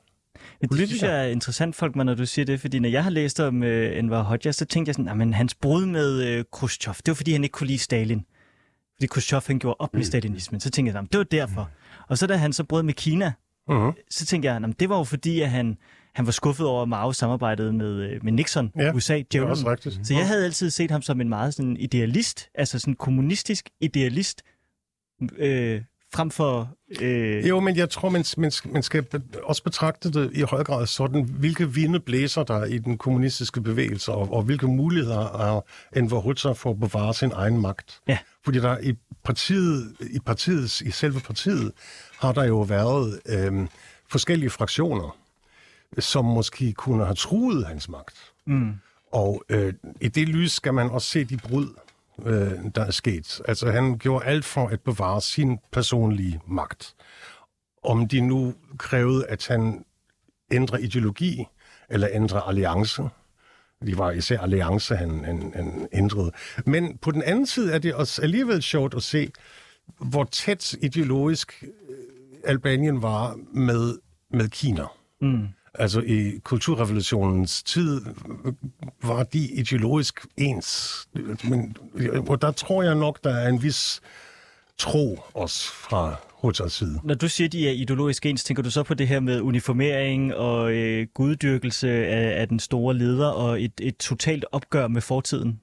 [0.61, 3.11] Men det synes jeg er interessant, folk, når du siger det, fordi når jeg har
[3.11, 6.95] læst om øh, Enver Hoxha, så tænkte jeg sådan, at hans brud med øh, Khrushchev,
[6.95, 8.25] det var fordi, han ikke kunne lide Stalin.
[8.97, 10.61] Fordi Khrushchev, han gjorde op med stalinismen.
[10.61, 11.71] Så tænkte jeg, "Jamen, det var derfor.
[12.09, 13.33] Og så da han så brød med Kina,
[13.69, 13.93] Mm-hmm.
[14.11, 15.77] så tænkte jeg, "Jamen, det var jo fordi, at han,
[16.15, 19.51] han var skuffet over, at Mao samarbejdede med, øh, med Nixon, Ja, USA, djævlen.
[20.05, 24.43] Så jeg havde altid set ham som en meget sådan idealist, altså sådan kommunistisk idealist,
[25.37, 25.83] øh,
[26.15, 26.71] frem for...
[27.01, 30.41] Øh, Jo, men jeg tror, man, man, skal- man skal be- også betragte det i
[30.41, 35.63] høj grad sådan, hvilke vinde blæser der i den kommunistiske bevægelse, og, og hvilke muligheder
[35.97, 38.01] Enver Hoxha for at bevare sin egen magt.
[38.09, 38.19] Ja.
[38.45, 38.95] Fordi der i
[39.25, 41.73] partiet, i partiets, i selve partiet,
[42.19, 43.69] har der jo været øhm,
[44.09, 45.17] forskellige fraktioner,
[45.99, 48.17] som måske kunne have truet hans magt.
[48.47, 48.73] mm,
[49.13, 51.67] Og øh, i det lys skal man også se de brud,
[52.27, 53.41] øh, der er sket.
[53.49, 56.95] Altså han gjorde alt for at bevare sin personlige magt.
[57.85, 59.85] Om de nu krævede, at han
[60.53, 61.47] ændrer ideologi
[61.89, 63.03] eller ændrer alliance.
[63.85, 66.33] Det var især alliance, han, han, han ændrede.
[66.67, 69.31] Men på den anden side er det også alligevel sjovt at se,
[70.01, 71.69] hvor tæt ideologisk øh,
[72.45, 73.99] Albanien var med,
[74.31, 74.85] med Kina.
[75.21, 75.49] mm.
[75.75, 78.01] Altså i kulturrevolutionens tid
[79.03, 81.09] var de ideologisk ens.
[81.45, 81.77] Men,
[82.29, 84.01] og der tror jeg nok, der er en vis
[84.79, 87.01] tro også fra Hotas side.
[87.05, 90.35] Når du siger, de er ideologisk ens, tænker du så på det her med uniformering
[90.35, 95.61] og øh, guddyrkelse af, af den store leder og et, et totalt opgør med fortiden?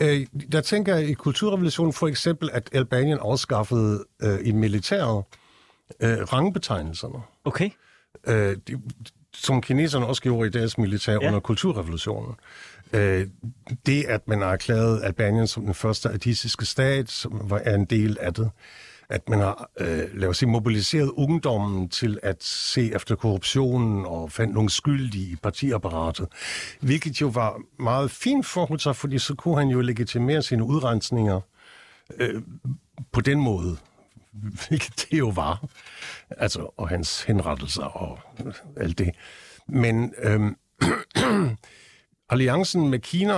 [0.00, 5.24] Øh, der tænker jeg i kulturrevolutionen for eksempel, at Albanien afskaffede øh, i militæret
[6.00, 7.18] øh, rangbetegnelserne.
[7.44, 7.70] Okay.
[8.26, 8.80] øh, de,
[9.34, 11.26] som kineserne også gjorde i deres militær Ja.
[11.26, 12.34] under kulturrevolutionen.
[12.92, 13.26] Øh,
[13.86, 17.84] det, at man har erklæret Albanien som den første artistiske stat, som var er en
[17.84, 18.50] del af det,
[19.08, 24.32] at man har, øh, lad os sige, mobiliseret ungdommen til at se efter korruptionen og
[24.32, 26.26] fandt nogle skyldige i partiapparatet,
[26.80, 31.40] hvilket jo var meget fint for sig, fordi så kunne han jo legitimere sine udrensninger
[32.18, 32.42] øh,
[33.12, 33.76] på den måde,
[34.32, 35.64] hvilket det jo var.
[36.30, 38.18] Altså, og hans henrettelser og
[38.76, 39.10] alt det.
[39.68, 40.56] Men øhm,
[42.30, 43.34] alliancen med Kina,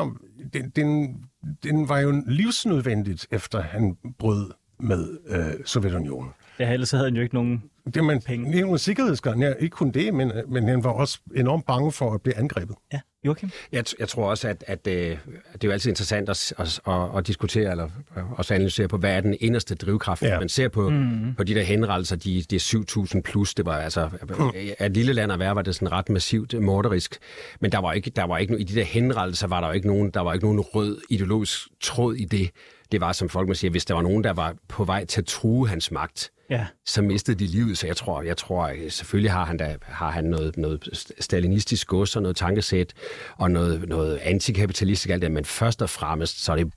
[0.52, 1.16] den, den,
[1.62, 6.30] den var jo livsnødvendigt, efter han brød med øh, Sovjetunionen.
[6.58, 7.62] Ja, ellers så havde han jo ikke nogen...
[7.94, 8.46] Det, man, Penge.
[8.52, 9.42] det er jo en sikkerhedsgarn.
[9.42, 12.76] Ja, ikke kun det, men, men han var også enormt bange for at blive angrebet.
[12.92, 13.50] Ja, Joachim?
[13.72, 15.18] Jeg, jeg tror også, at, at, øh, at
[15.52, 18.96] det er jo altid interessant at, at, at, at diskutere, eller øh, også analysere på,
[18.96, 20.22] hvad er den inderste drivkraft.
[20.22, 20.38] Ja.
[20.38, 21.34] Man ser på, mm.
[21.34, 24.08] på de der henrettelser, de, de er 7.000 plus, det var altså,
[24.38, 24.50] mm.
[24.78, 27.18] at lille land at være, var det sådan ret massivt morderisk.
[27.60, 29.86] Men der var ikke, der var ikke, i de der henrettelser var der jo ikke
[29.86, 32.50] nogen, der var ikke nogen rød ideologisk tråd i det.
[32.92, 35.20] Det var, som folk må sige, hvis der var nogen, der var på vej til
[35.20, 36.66] at true hans magt, Ja.
[36.86, 37.78] så mistede de livet.
[37.78, 41.86] Så jeg tror, jeg tror øh, selvfølgelig har han, da, har han noget, noget stalinistisk
[41.86, 42.92] gods og noget tankesæt
[43.36, 46.72] og noget, noget antikapitalistisk alt det, men først og fremmest så er det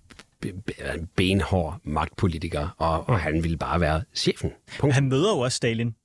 [1.16, 4.52] benhård magtpolitiker, og, og han ville bare være chefen.
[4.80, 4.94] Punkt.
[4.96, 5.96] Han møder jo også Stalin.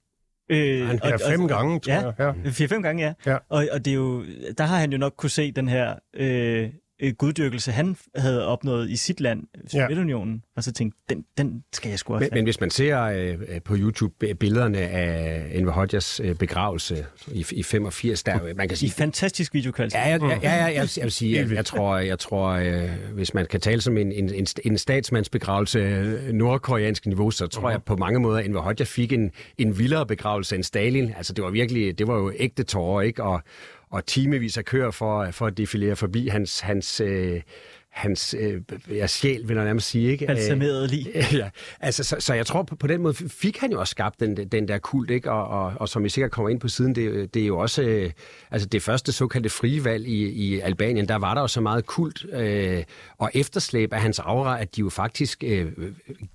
[0.50, 2.34] Øh, Han er fem gange, tror ja, jeg.
[2.44, 2.50] Ja.
[2.50, 3.32] Fire-fem gange, ja.
[3.32, 3.36] Ja.
[3.48, 4.24] Og, og det er jo,
[4.58, 6.68] der har han jo nok kunne se den her øh,
[7.00, 11.88] øh, guddyrkelse, han havde opnået i sit land, Sovjetunionen, og så tænkte, den, den skal
[11.88, 15.72] jeg sgu også Men, men hvis man ser øh, øh, på YouTube billederne af Enver
[15.72, 19.98] Hodjas øh, begravelse i, i 85, der, man kan I sige, fantastisk videokvalitet.
[19.98, 22.48] Ja, jeg, jeg, jeg, jeg, jeg, vil, jeg vil sige, jeg, jeg tror, jeg tror
[22.48, 27.46] øh, hvis man kan tale som en, en, en, en statsmandsbegravelse øh, nordkoreansk niveau, så
[27.46, 31.12] tror jeg på mange måder, at Enver Hoxha fik en, en vildere begravelse end Stalin.
[31.16, 33.22] Altså, det var virkelig, det var jo ægte tårer, ikke?
[33.22, 33.42] Og,
[33.90, 37.42] og timevis af kører for, for at defilere forbi hans, hans, øh,
[37.90, 40.10] hans øh, ja, sjæl, vil jeg nærmest sige.
[40.10, 40.26] Ikke?
[40.26, 41.10] Balsameret lige.
[41.42, 41.50] ja,
[41.80, 44.36] altså, så, så jeg tror, på, på den måde fik han jo også skabt den,
[44.36, 45.30] den der kult, ikke?
[45.32, 47.82] Og, og, og som vi sikkert kommer ind på siden, det, det er jo også
[47.82, 48.10] øh,
[48.50, 51.86] altså det første såkaldte frie valg i, i Albanien, der var der jo så meget
[51.86, 52.84] kult øh,
[53.18, 55.72] og efterslæb af hans aura, at de jo faktisk øh,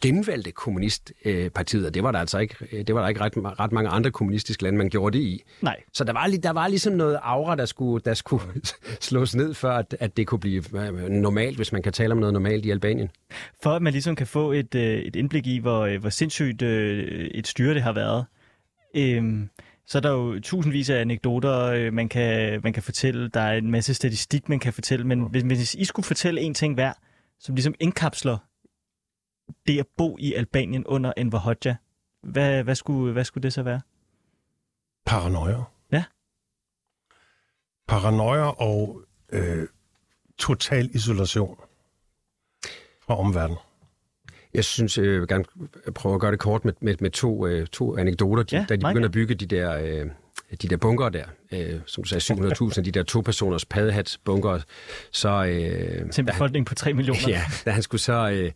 [0.01, 3.71] genvalgte kommunistpartiet, øh, og det var der altså ikke, det var der ikke ret, ret
[3.71, 5.43] mange andre kommunistiske lande, man gjorde det i.
[5.61, 5.81] Nej.
[5.93, 8.43] Så der var, der var ligesom noget aura, der skulle, der skulle
[9.01, 11.09] slås ned, før at, at det kunne blive øh,
[11.45, 13.09] normalt, hvis man kan tale om noget normalt i Albanien.
[13.63, 16.61] For at man ligesom kan få et, øh, et indblik i, hvor, øh, hvor sindssygt
[16.61, 18.25] et styre det har været,
[18.95, 19.49] øhm,
[19.87, 23.29] så er der jo tusindvis af anekdoter, man kan, man kan fortælle.
[23.29, 25.07] Der er en masse statistik, man kan fortælle.
[25.07, 26.93] Men hvis, hvis I skulle fortælle en ting hver,
[27.39, 28.37] som ligesom indkapsler
[29.67, 31.73] det at bo i Albanien under Enver Hoxha,
[32.23, 33.81] hvad, hvad, skulle, hvad skulle det så være?
[35.05, 35.63] Paranoia.
[35.91, 36.03] Ja.
[37.87, 39.01] Paranoia og
[39.33, 39.67] øh,
[40.37, 41.57] total isolation
[43.07, 43.57] fra omverdenen.
[44.53, 45.45] Jeg synes, øh, jeg vil gerne
[45.95, 48.43] prøve at gøre det kort med, med, med to, øh, to anekdoter.
[48.43, 50.07] De, ja, da de begynder at bygge de der, øh,
[50.61, 54.59] de der bunker der, øh, som du sagde, 700.000, de der to-personers paddehatsbunker,
[55.11, 55.45] så...
[55.45, 57.19] Øh, Til en befolkning på 3 millioner.
[57.27, 58.29] Ja, da han skulle så...
[58.29, 58.51] Øh,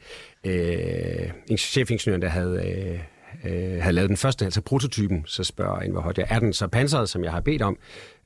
[0.46, 2.68] øh, chefingeniøren, der havde...
[2.68, 3.00] Øh,
[3.46, 7.10] øh, havde lavet den første, altså prototypen, så spørger Enver Hodja, er den så pansret,
[7.10, 7.78] som jeg har bedt om?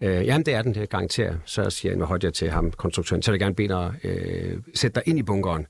[0.01, 1.35] Øh, jamen, det er den, det garanterer.
[1.45, 4.95] Så siger Enver Hodja til ham, konstruktøren, så vil jeg gerne bede dig øh, sætte
[4.95, 5.67] dig ind i bunkeren,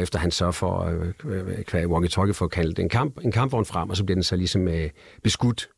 [0.00, 3.64] efter han så får, øh, øh kvæg walkie-talkie, for at kalde en, kamp, en kampvogn
[3.64, 4.90] frem, og så bliver den så ligesom øh,
[5.22, 5.68] beskudt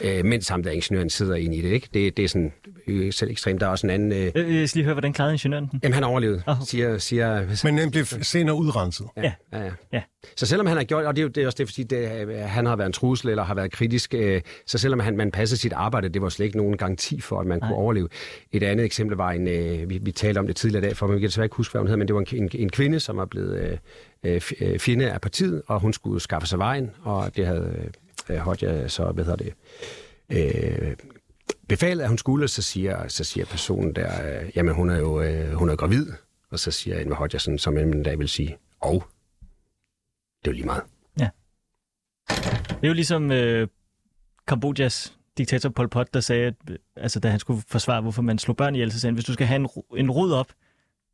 [0.00, 1.68] øh, mens ham der ingeniøren sidder inde i det.
[1.68, 1.88] Ikke?
[1.94, 2.52] Det, det er sådan
[2.86, 3.60] øh, selv ekstremt.
[3.60, 4.12] Der er også en anden...
[4.12, 4.32] Øh...
[4.34, 5.80] øh jeg skal lige høre, hvordan klarede ingeniøren den?
[5.82, 6.56] Jamen, han overlevede, oh.
[6.64, 7.46] siger, siger...
[7.64, 9.06] Men den blev senere udrenset.
[9.16, 9.58] Ja, ja.
[9.58, 10.02] ja, ja.
[10.36, 12.08] Så selvom han har gjort, og det er, jo, det er også det, fordi det,
[12.48, 15.60] han har været en trussel eller har været kritisk, øh, så selvom han, man passede
[15.60, 17.68] sit arbejde, det var slet ikke nogen garanti for, at man Nej.
[17.68, 18.08] kunne overleve.
[18.52, 21.20] Et andet eksempel var en, øh, vi, vi talte om det tidligere dag, for man
[21.20, 23.18] kan desværre ikke huske, hvad hun hed, men det var en, en, en kvinde, som
[23.18, 23.80] er blevet
[24.24, 27.90] øh, øh, fjende af partiet, og hun skulle skaffe sig vejen, og det havde
[28.30, 29.54] øh, Hodja så, hvad hedder det,
[30.30, 30.96] øh,
[31.68, 35.20] befalet, at hun skulle, så siger, så siger personen der, øh, jamen hun er jo
[35.20, 36.06] øh, hun er gravid,
[36.50, 39.04] og så siger Enver Hodja sådan, som en dag vil sige, og
[40.44, 40.82] det er jo lige meget.
[41.20, 41.28] Ja.
[42.28, 43.68] Det er jo ligesom øh,
[44.46, 46.54] Kambodjas diktator Pol Pot, der sagde, at,
[46.96, 49.32] altså, da han skulle forsvare, hvorfor man slog børn ihjel, så sagde han, hvis du
[49.32, 50.52] skal have en, en rod op,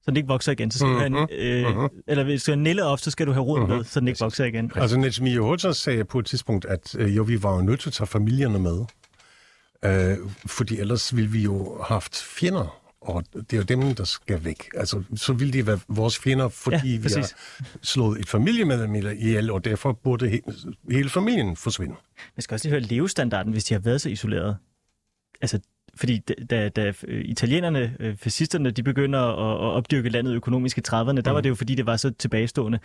[0.07, 0.71] så den ikke vokser igen.
[0.71, 1.13] Så skal mm-hmm.
[1.13, 1.69] du have en, mhm.
[1.69, 2.03] øh, mm-hmm.
[2.07, 3.77] Eller hvis du skal nille op, så skal du have rod mm-hmm.
[3.77, 4.73] med, så den ikke vokser igen.
[4.75, 7.89] Altså Nejmi Johocha sagde på et tidspunkt, at øh, jo, vi var jo nødt til
[7.89, 8.85] at tage familierne med.
[9.85, 10.17] Øh,
[10.47, 14.45] fordi ellers ville vi jo have haft fjender og det er jo dem, der skal
[14.45, 14.69] væk.
[14.75, 17.33] Altså, så vil de være vores fjender, fordi ja, vi har
[17.83, 20.41] slået et familiemedlem ihjel, og derfor burde he,
[20.91, 21.95] hele familien forsvinde.
[22.37, 24.57] Man skal også lige høre levestandarden, hvis de har været så isoleret.
[25.41, 25.61] Altså,
[25.97, 26.19] fordi
[26.51, 31.13] da, da italienerne, øh, fascisterne, de begynder at, at opdyrke landet økonomisk i 30'erne, der
[31.13, 31.35] mm.
[31.35, 32.79] var det jo fordi, det var så tilbagestående.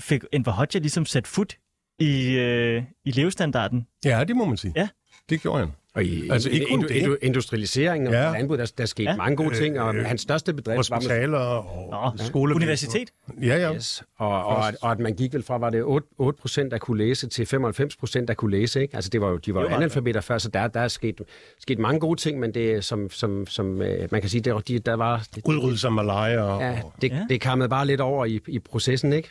[0.00, 1.54] Fik Enver Hoxha ligesom sat fod
[1.98, 3.86] i, øh, i levestandarden?
[4.04, 4.72] Ja, det må man sige.
[4.76, 4.88] Ja.
[5.30, 5.72] Det gjorde han.
[5.94, 7.18] Og i altså, ikke kun det.
[7.22, 8.32] industrialiseringen og ja.
[8.32, 9.16] landbruget, der, der skete ja.
[9.16, 11.94] mange gode ting, og øh, hans største bedrift Hospitaler var...
[11.94, 12.24] og ja.
[12.24, 12.54] skole.
[12.54, 13.10] Universitet.
[13.42, 13.74] Ja, ja.
[13.74, 14.02] Yes.
[14.18, 16.98] Og, og, og, at man gik vel fra, var det 8, 8 procent, der kunne
[16.98, 18.82] læse, til 95 procent, der kunne læse.
[18.82, 18.94] Ikke?
[18.94, 21.20] Altså, det var jo, de var jo analfabeter før, så der, der er sket,
[21.58, 24.78] sket mange gode ting, men det som, som, som øh, man kan sige, der, de,
[24.78, 25.26] der var...
[25.34, 26.42] Det, Udryddelse af malaria.
[26.42, 27.26] Og, ja, det, ja.
[27.28, 29.28] det kammede bare lidt over i, i processen, ikke?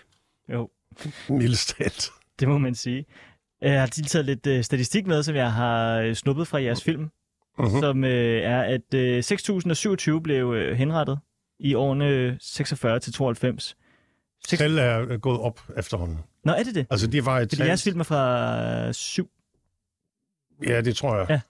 [0.54, 0.70] Jo.
[1.30, 2.10] Mildestalt.
[2.40, 3.06] Det må man sige.
[3.64, 7.10] Jeg har taget lidt øh, statistik med, som jeg har øh, snuppet fra jeres film
[7.60, 7.80] uh-huh.
[7.80, 11.20] som øh, er, at øh, 6027 blev øh, henrettet
[11.60, 13.78] i årene 46 til 92.
[14.48, 16.20] Tal er gået op efterhånden.
[16.44, 16.88] Nå, er det det?
[16.90, 19.30] Altså, det var et er jeres film er fra 7.
[20.68, 21.26] Ja, det tror jeg.
[21.30, 21.42] Ja.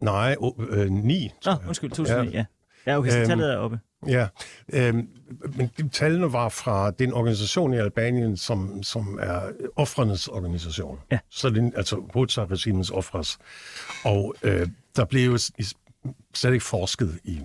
[0.00, 0.36] Nej,
[0.70, 1.30] øh, 9.
[1.44, 2.38] Nå, undskyld, 2009, ja.
[2.38, 2.44] ja.
[2.86, 3.80] Ja, okay, så øhm, tallet er oppe.
[4.08, 4.26] Ja,
[4.72, 5.08] øhm,
[5.56, 9.40] men de tallene var fra den organisation i Albanien, som, som er
[9.76, 10.98] offrenes organisation.
[11.12, 11.18] Ja.
[11.30, 13.38] Så den, altså Hoxha-regimens offres.
[14.04, 15.38] Og øh, der blev jo
[16.34, 17.40] slet ikke forsket i,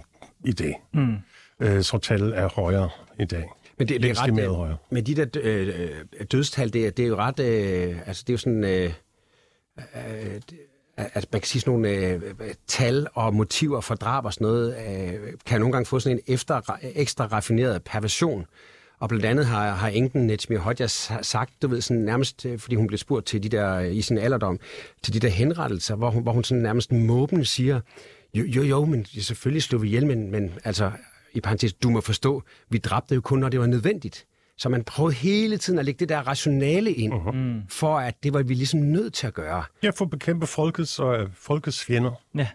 [0.45, 0.76] i det.
[0.93, 1.15] Mm.
[1.60, 3.45] Øh, så tallet er højere i dag.
[3.78, 4.78] Men det, det er ret, øh, højere.
[4.89, 5.89] Men de der øh,
[6.32, 8.93] dødstal, det, det er jo ret, øh, altså det er jo sådan, øh,
[9.78, 10.41] øh,
[10.99, 14.33] at altså, man kan sige sådan nogle øh, øh, tal og motiver for drab og
[14.33, 18.45] sådan noget, øh, kan nogle gange få sådan en efter, ekstra raffineret perversion.
[18.99, 20.88] Og blandt andet har, har enken Netmi Hodja
[21.21, 24.01] sagt, du ved, sådan nærmest, øh, fordi hun blev spurgt til de der, øh, i
[24.01, 24.59] sin alderdom,
[25.03, 27.81] til de der henrettelser, hvor hun, hvor hun sådan nærmest måben siger,
[28.33, 30.91] jo, jo, jo, men selvfølgelig slog vi ihjel, men, men altså,
[31.33, 34.25] i parentes, du må forstå, vi dræbte jo kun, når det var nødvendigt.
[34.60, 37.67] Så man prøvede hele tiden at lægge det der rationale ind, uh-huh.
[37.69, 39.63] for at det var vi ligesom nødt til at gøre.
[39.84, 42.12] Ja, for at bekæmpe folkets og øh, folkets fjender.
[42.36, 42.48] Ja.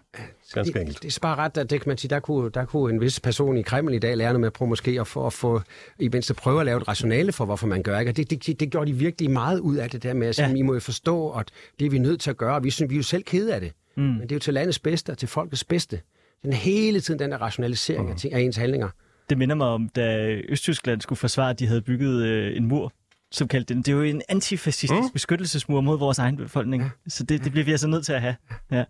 [0.53, 1.03] Ganske det, enkelt.
[1.03, 3.19] det er bare ret, at det kan man sige, der kunne, der kunne en vis
[3.19, 5.61] person i Kreml i dag lære noget med at prøve måske at få, at få
[5.99, 8.11] i mindste prøve at lave et rationale for, hvorfor man gør ikke.
[8.11, 10.45] Og det, det, det gjorde de virkelig meget ud af det der med at sige,
[10.45, 10.51] Ja.
[10.51, 10.57] ja.
[10.57, 12.89] I må jo forstå, at det er vi nødt til at gøre, og vi, synes,
[12.89, 13.71] vi er jo selv kede af det.
[13.97, 14.03] Mm.
[14.03, 15.99] Men det er jo til landets bedste og til folkets bedste.
[16.43, 18.11] Den hele tiden den der rationalisering mm.
[18.11, 18.89] af, ting, af ens handlinger.
[19.29, 22.93] Det minder mig om, da Østtyskland skulle forsvare, at de havde bygget øh, en mur,
[23.31, 23.81] som kaldte den.
[23.81, 25.09] Det er jo en antifascistisk mm.
[25.13, 26.83] beskyttelsesmur mod vores egen befolkning.
[26.83, 26.89] Ja.
[27.07, 28.35] Så det, det bliver vi altså nødt til at have.
[28.71, 28.83] Ja.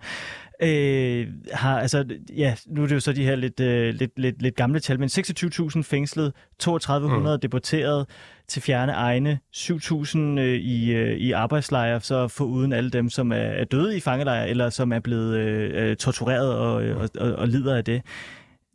[0.62, 2.06] Øh, har, altså,
[2.38, 5.00] ja, nu er det jo så de her lidt, øh, lidt, lidt, lidt gamle tal,
[5.00, 7.42] men 26.000 fængslet, 3200 mm.
[7.42, 8.06] deporteret
[8.48, 13.32] til fjerne egne, 7.000 øh, i, øh, i arbejdslejre, så for uden alle dem, som
[13.32, 17.10] er, er døde i fangelejre, eller som er blevet øh, øh, tortureret og, øh, og,
[17.20, 18.02] og, og lider af det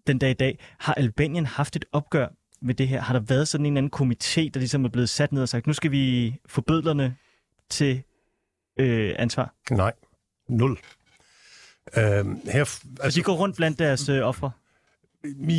[0.06, 0.58] den dag i dag.
[0.78, 2.28] Har Albanien haft et opgør
[2.60, 3.00] med det her?
[3.00, 5.48] Har der været sådan en eller anden komité, der ligesom er blevet sat ned og
[5.48, 7.16] sagt, nu skal vi få bødlerne
[7.70, 8.02] til
[8.76, 9.54] øh, ansvar?
[9.70, 9.92] Nej,
[10.48, 10.78] nul.
[11.96, 14.50] Øhm, her, Altså, de går rundt blandt deres øh, ofre.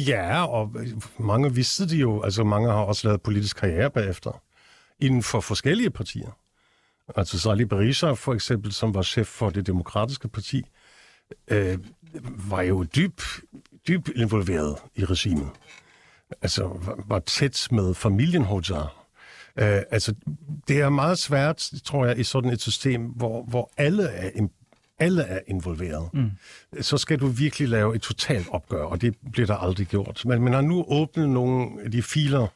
[0.07, 0.75] Ja, og
[1.17, 2.21] mange vidste det jo.
[2.21, 4.41] Altså, mange har også lavet politisk karriere bagefter.
[4.99, 6.37] Inden for forskellige partier.
[7.15, 10.63] Altså, Salih Berisha, for eksempel, som var chef for det demokratiske parti,
[11.47, 11.77] øh,
[12.23, 12.83] var jo
[13.87, 15.49] dybt dyb involveret i regimet.
[16.41, 18.79] Altså, var, var tæt med familien Hoxha.
[19.57, 20.13] Øh, altså,
[20.67, 24.29] det er meget svært, tror jeg, i sådan et system, hvor, hvor alle er
[25.01, 26.31] alle er involveret, mm.
[26.81, 30.25] så skal du virkelig lave et totalt opgør, og det bliver der aldrig gjort.
[30.25, 32.47] Men man har nu åbnet nogle af de filer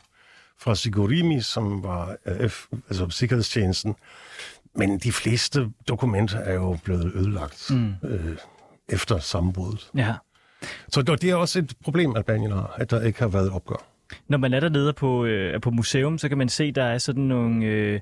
[0.59, 3.95] fra Sigurimi, som var øh, F, altså sikkerhedstjenesten,
[4.75, 7.93] men de fleste dokumenter er jo blevet ødelagt mm.
[8.03, 8.37] øh,
[8.89, 9.89] efter sammenbruddet.
[9.95, 10.13] Ja.
[10.89, 13.85] Så det er også et problem, Albanien har, at der ikke har været et opgør.
[14.27, 17.23] Når man er dernede på, øh, på museum, så kan man se, der er sådan
[17.23, 17.65] nogle...
[17.65, 17.99] Øh,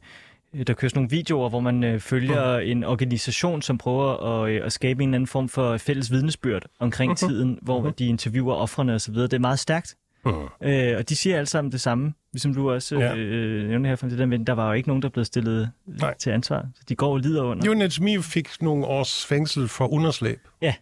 [0.67, 2.71] der køres nogle videoer, hvor man øh, følger mm.
[2.71, 6.63] en organisation, som prøver at, øh, at skabe en eller anden form for fælles vidnesbyrd
[6.79, 7.29] omkring mm-hmm.
[7.29, 7.93] tiden, hvor mm-hmm.
[7.93, 9.15] de interviewer offrene osv.
[9.15, 9.95] Det er meget stærkt.
[10.25, 10.31] Mm.
[10.61, 13.15] Øh, og de siger alle sammen det samme, ligesom du også Ja.
[13.15, 16.13] øh, nævnte her, det der, men der var jo ikke nogen, der blev stillet Nej.
[16.17, 16.65] til ansvar.
[16.75, 17.65] Så de går og lider under.
[17.65, 20.39] Jo, Najmi fik nogle års fængsel for underslæb.
[20.61, 20.73] Ja.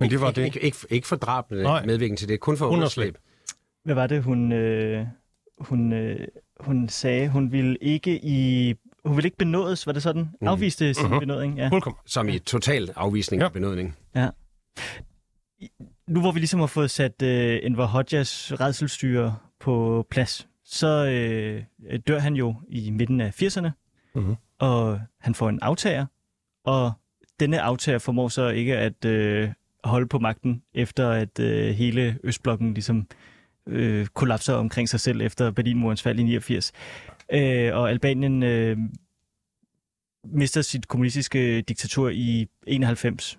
[0.00, 0.46] Men det var ikke, det.
[0.46, 1.86] Ikke, ikke, ikke for drab Nej.
[1.86, 3.16] medvirkning til det, kun for Underslæb.
[3.84, 5.06] Hvad var det, hun, øh,
[5.58, 6.28] hun, øh,
[6.60, 7.28] hun sagde?
[7.28, 8.74] Hun ville ikke i...
[9.04, 10.22] Hun ville ikke benådes, var det sådan?
[10.40, 10.48] Mhm.
[10.48, 11.18] Afviste sin Mhm.
[11.20, 11.68] benådning, ja.
[11.68, 11.98] Fuldkommen.
[12.06, 13.44] Som i total afvisning Ja.
[13.46, 13.48] ja.
[13.50, 13.96] benådning.
[14.14, 14.28] ja.
[16.08, 21.98] Nu hvor vi ligesom har fået sat øh, Enver Hodjas redselstyre på plads, så øh,
[22.08, 23.70] dør han jo i midten af 80'erne,
[24.14, 24.34] Mhm.
[24.58, 26.06] og han får en aftager,
[26.64, 26.92] og
[27.40, 29.48] denne aftager formår så ikke at øh,
[29.88, 33.06] holde på magten, efter at øh, hele Østblokken ligesom
[33.66, 36.72] øh, kollapser omkring sig selv efter Berlinmurens fald i 89.
[37.32, 38.76] Øh, og Albanien øh,
[40.24, 43.38] mister sit kommunistiske diktatur i 91,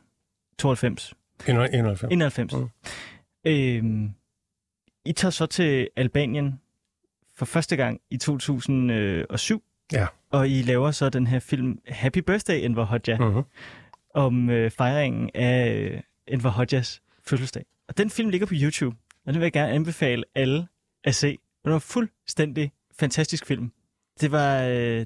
[0.58, 1.14] 92,
[1.48, 2.04] 91.
[2.12, 2.54] 91.
[2.54, 2.70] Mm.
[3.46, 4.10] Øh,
[5.06, 6.60] I tager så til Albanien
[7.36, 10.08] for første gang i 2007, Ja.
[10.32, 13.26] og I laver så den her film Happy Birthday, Enver Hoxha, mm.
[13.26, 13.44] Mm-hmm.
[14.14, 17.66] om øh, fejringen af øh, Enver Hoxhas fødselsdag.
[17.88, 20.68] Og den film ligger på YouTube, og den vil jeg gerne anbefale alle
[21.04, 21.28] at se.
[21.32, 23.72] Det var en fuldstændig fantastisk film.
[24.22, 24.62] Det var...
[24.64, 25.06] Øh,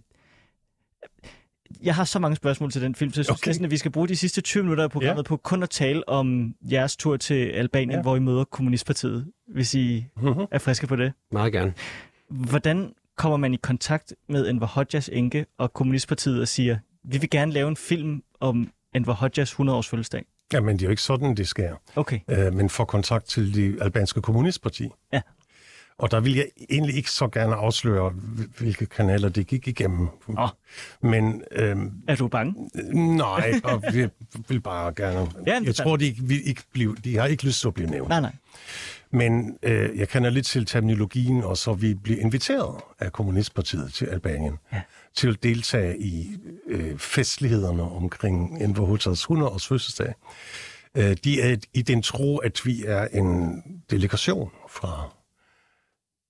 [1.84, 3.50] jeg har så mange spørgsmål til den film, så jeg synes Okay.
[3.50, 5.28] næsten, at vi skal bruge de sidste 20 minutter af programmet Ja.
[5.28, 8.02] på kun at tale om jeres tur til Albanien, Ja.
[8.02, 10.46] hvor I møder Kommunistpartiet, hvis I Mm-hmm.
[10.52, 11.14] er friske på det.
[11.32, 11.74] Meget gerne.
[12.30, 17.30] Hvordan kommer man i kontakt med Enver Hoxhas enke og Kommunistpartiet og siger, vi vil
[17.30, 20.26] gerne lave en film om Enver Hoxhas 100-års fødselsdag?
[20.54, 21.76] Jamen, det er jo ikke sådan, det sker.
[21.96, 22.20] Okay.
[22.30, 24.90] Øh, men får kontakt til det albanske kommunistparti.
[25.14, 25.22] Ja.
[25.98, 30.08] Og der vil jeg egentlig ikke så gerne afsløre, hvil- hvilke kanaler det gik igennem.
[30.38, 30.50] Åh.
[31.02, 32.70] Men øhm, Er du bange?
[32.94, 34.08] nej, og vi
[34.48, 35.20] vil bare gerne...
[35.48, 37.74] Ja, men jeg tror, de, ikke vil ikke blive, de har ikke lyst til at
[37.74, 38.10] blive nævnt.
[38.10, 38.32] Nej, nej.
[39.12, 44.06] Men øh, jeg kender lidt til terminologien, og så vi blev inviteret af Kommunistpartiet til
[44.06, 44.82] Albanien Ja.
[45.16, 46.36] Til at deltage i
[46.68, 50.14] øh, festlighederne omkring Enver Hoxhas 100-års fødselsdag.
[50.98, 55.10] Øh, de er i den tro, at vi er en delegation fra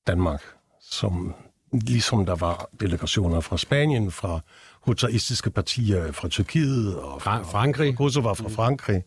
[0.07, 0.43] Danmark,
[0.81, 1.34] som
[1.71, 4.39] ligesom der var delegationer fra Spanien, fra
[4.81, 7.97] hotaistiske partier fra Tyrkiet og fra, Fra- Frankrig.
[7.97, 9.03] Kosovo fra Frankrig,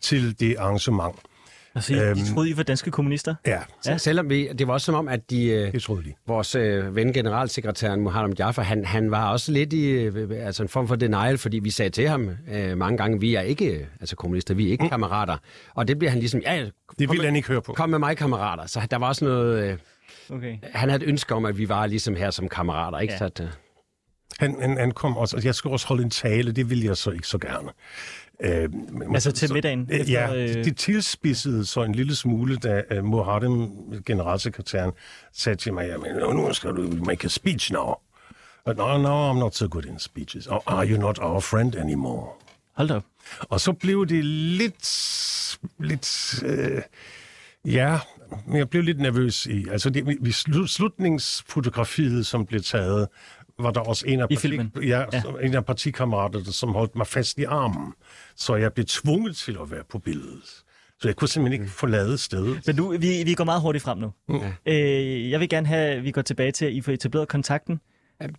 [0.00, 1.16] til det arrangement.
[1.76, 2.18] Altså, de Øhm.
[2.34, 3.34] troede, I var danske kommunister?
[3.46, 3.98] Ja, Ja.
[3.98, 6.12] Selvom vi, det var også som om, at de, øh, det troede de.
[6.26, 10.68] vores øh, ven, generalsekretæren Mohamed Jaffa, han, han var også lidt i øh, altså en
[10.68, 13.86] form for denial, fordi vi sagde til ham øh, mange gange, vi er ikke øh,
[14.00, 14.90] altså kommunister, vi er ikke mm.
[14.90, 15.36] kammerater.
[15.74, 17.72] Og det bliver han ligesom, ja, Det kom ville med, han ikke høre på.
[17.72, 18.66] kom med mig kammerater.
[18.66, 19.78] Så der var også noget, øh,
[20.30, 20.56] Okay.
[20.72, 23.12] Han havde et ønske om, at vi var ligesom her som kammerater, ikke?
[23.12, 23.18] Ja.
[23.18, 23.46] Så at, øh,
[24.40, 27.10] Han, han, han kom også, jeg skulle også holde en tale, det ville jeg så
[27.10, 27.68] ikke så gerne.
[28.40, 28.68] Øh,
[29.14, 29.88] Altså til så- middagen?
[29.92, 33.72] Øh, efter, Ja, øh, det tilspidsede så en lille smule, da uh, Mohaddam,
[34.06, 34.92] generalsekretæren,
[35.32, 37.94] sagde til mig, jamen, nu skal du make a speech now.
[38.64, 40.46] But no, no, I'm not so good in speeches.
[40.46, 42.28] Oh, are you not our friend anymore?
[42.74, 43.04] Hold op.
[43.40, 44.88] Og så blev det lidt,
[45.80, 46.82] lidt, øh,
[47.64, 47.98] ja,
[48.46, 53.08] men jeg blev lidt nervøs i, altså det, vi slu- slutningsfotografiet, som blev taget,
[53.58, 54.72] var der også en af, I filmen?
[54.82, 55.22] ja, Ja.
[55.42, 57.92] en af partikammeraterne, som holdt mig fast i armen.
[58.36, 60.62] Så jeg blev tvunget til at være på billedet.
[61.00, 62.66] Så jeg kunne simpelthen ikke forlade stedet.
[62.66, 64.12] Men nu, vi, vi går meget hurtigt frem nu.
[64.28, 64.52] Ja.
[64.66, 67.80] Øh, jeg vil gerne have, at vi går tilbage til, at I får etableret kontakten,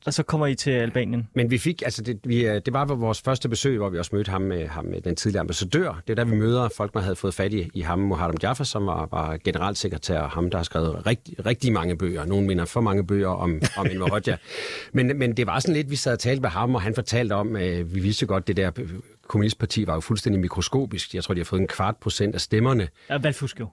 [0.06, 1.28] og så kommer I til Albanien.
[1.34, 4.16] Men vi fik, altså det, vi, øh, det var vores første besøg, hvor vi også
[4.16, 6.02] mødte ham med, ham med den tidligere ambassadør.
[6.08, 8.64] Det er der, vi møder folk, man havde fået fat i, i ham, Mohammad Jaffa,
[8.64, 12.26] som var, var generalsekretær, og ham, der har skrevet rigtig, rigtig mange bøger.
[12.26, 14.36] Nogle mener for mange bøger om, om Enver Hoxha.
[14.94, 17.34] men, men det var sådan lidt, vi sad og talte med ham, og han fortalte
[17.34, 18.90] om, øh, vi vidste godt, det der øh,
[19.28, 21.16] kommunistparti var jo fuldstændig mikroskopisk.
[21.16, 22.88] Jeg tror, de har fået en kvart procent af stemmerne.
[23.10, 23.68] Ja, Valgfusk jo.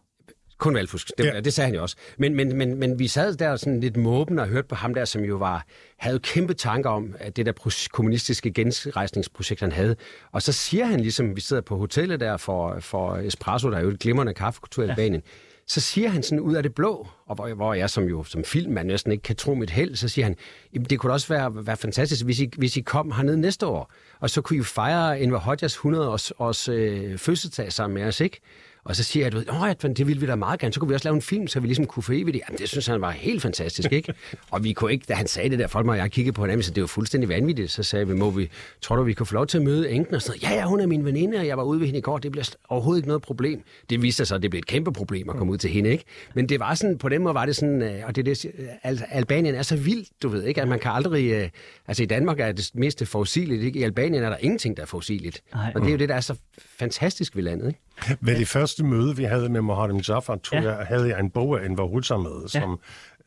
[0.59, 1.34] Kun valgfusk, det, ja.
[1.34, 1.40] Ja.
[1.40, 1.96] det sagde han jo også.
[2.18, 5.05] Men, men, men, men vi sad der sådan lidt måben og hørte på ham der,
[5.05, 5.66] som jo var,
[5.98, 9.96] havde kæmpe tanker om at det der kommunistiske genrejsningsprojekt, han havde.
[10.32, 13.82] Og så siger han ligesom, vi sidder på hotellet der for, for Espresso, der er
[13.82, 15.22] jo et glimrende kaffekultur i Albanien,
[15.66, 18.44] så siger han sådan ud af det blå, og hvor, hvor jeg som jo som
[18.44, 20.36] filmmand næsten ikke kan tro mit held, så siger han,
[20.74, 23.92] "Jamen, det kunne også være, være fantastisk, hvis I, hvis I kom hernede næste år,
[24.20, 28.05] og så kunne I jo fejre Enver Hoxhas 100 års, års øh, fødselsdag sammen med
[28.05, 28.40] os, ikke?
[28.85, 29.45] Og så siger jeg,
[29.82, 30.72] ja, det ville vi da meget gerne.
[30.72, 32.41] Så kunne vi også lave en film, så vi ligesom kunne forevige det.
[32.49, 34.14] Jamen, det synes han var helt fantastisk, ikke?
[34.51, 36.62] og vi kunne ikke, da han sagde det der, folk og jeg kiggede på hinanden,
[36.62, 37.70] så det var fuldstændig vanvittigt.
[37.70, 40.14] Så sagde vi, må vi, tror du, vi kunne få lov til at møde enken?
[40.14, 40.55] Og sådan noget.
[40.55, 42.18] Ja, ja, hun er min veninde, og jeg var ude ved hende i går.
[42.18, 43.62] Det bliver overhovedet ikke noget problem.
[43.91, 45.91] Det viste sig så, at det blev et kæmpe problem at komme ud til hende,
[45.91, 46.05] ikke?
[46.35, 48.47] Men det var sådan, på den måde var det sådan, øh, og det er det,
[48.82, 50.62] altså, Albanien er så vildt, du ved, ikke?
[50.62, 51.49] At man kan aldrig, øh,
[51.87, 53.78] altså i Danmark er det mest forudsigeligt, ikke?
[53.78, 55.43] I Albanien er der ingenting, der er forudsigeligt.
[55.74, 56.35] Og det er jo det, der er så
[56.78, 57.80] fantastisk ved landet, ikke?
[58.20, 60.68] Ved det første møde, vi havde med Mohammad Jafar, tog Ja.
[60.70, 60.76] ja.
[60.76, 62.78] jeg, havde jeg en bog af Enver Hoxha med, som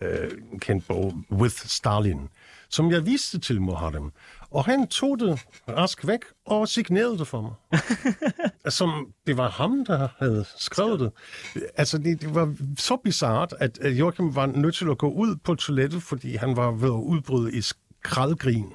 [0.01, 2.29] øh, en kendt bog, With Stalin,
[2.69, 4.11] som jeg viste til Mohammad.
[4.51, 5.39] Og han tog det
[5.69, 7.81] rask væk og signerede det for mig.
[8.79, 11.11] som det var ham, der havde skrevet det.
[11.77, 15.35] Altså, det, det var så bizart, at at Joachim var nødt til at gå ud
[15.43, 17.61] på toilettet, fordi han var ved at udbryde i
[18.05, 18.73] skraldgrin.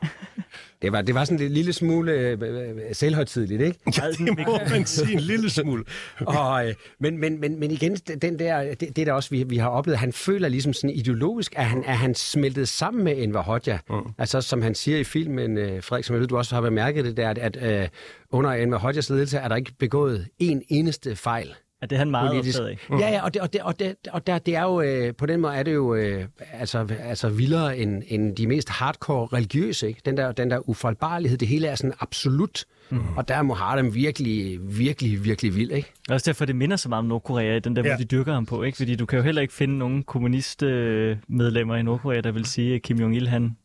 [0.82, 3.78] Det var, det var sådan en lille smule øh, øh, selvhøjtidligt, ikke?
[3.98, 5.84] Ja, det må man sige en lille smule.
[6.38, 9.56] Og, øh, men, men, men, men igen, den der, det, det der også, vi, vi
[9.56, 13.42] har oplevet, han føler ligesom sådan ideologisk, at han, at han smeltet sammen med Enver
[13.42, 13.76] Hoxha.
[13.90, 13.96] Mm.
[14.18, 17.04] Altså, som han siger i filmen, øh, Frederik, som jeg ved, du også har bemærket
[17.04, 17.88] det der, at, at øh,
[18.30, 21.54] under Enver Hoxhas ledelse er der ikke begået en eneste fejl.
[21.82, 22.60] Ja, det er han meget politisk.
[22.60, 23.00] optaget af.
[23.00, 25.26] Ja, ja, og, det, og, det, og, det, og der, det er jo, øh, på
[25.26, 29.88] den måde er det jo øh, altså, altså vildere end, end de mest hardcore religiøse,
[29.88, 30.00] ikke?
[30.04, 33.16] Den der, den der ufejlbarlighed, det hele er sådan absolut, mm.
[33.16, 35.92] og der er Muharrem virkelig, virkelig, virkelig vild, ikke?
[36.08, 37.88] Og også derfor, det minder så meget om Nordkorea, den der, ja.
[37.88, 37.94] Ja.
[37.94, 38.76] hvor de dyrker ham på, ikke?
[38.76, 42.82] Fordi du kan jo heller ikke finde nogen kommunistmedlemmer i Nordkorea, der vil sige, at
[42.82, 43.56] Kim Jong-il, han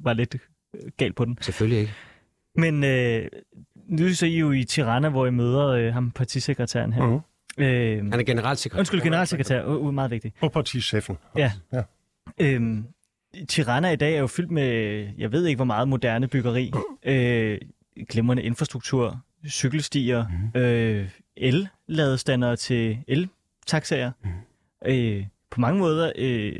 [0.00, 0.36] var lidt
[0.96, 1.38] galt på den.
[1.40, 1.92] Selvfølgelig ikke.
[2.56, 3.26] Men øh,
[3.88, 7.06] nu er I jo i Tirana, hvor I møder øh, ham, partisekretæren her.
[7.06, 7.20] Mhm.
[7.58, 8.78] Øh, Han er generalsekretær.
[8.78, 9.64] undskyld, generalsekretær.
[9.64, 10.34] Uh, uh, meget vigtigt.
[10.40, 11.18] Og partichefen.
[11.36, 11.52] Ja.
[11.72, 11.82] ja.
[12.40, 12.84] Øhm,
[13.48, 14.68] Tirana i dag er jo fyldt med,
[15.18, 16.72] jeg ved ikke hvor meget moderne byggeri,
[17.02, 17.58] øh,
[18.08, 20.60] glimrende infrastruktur, cykelstier, mm.
[20.60, 24.10] øh, el-ladestandere til el-taxaer.
[24.24, 24.30] Mm.
[24.86, 26.52] Øh, på mange måder øh,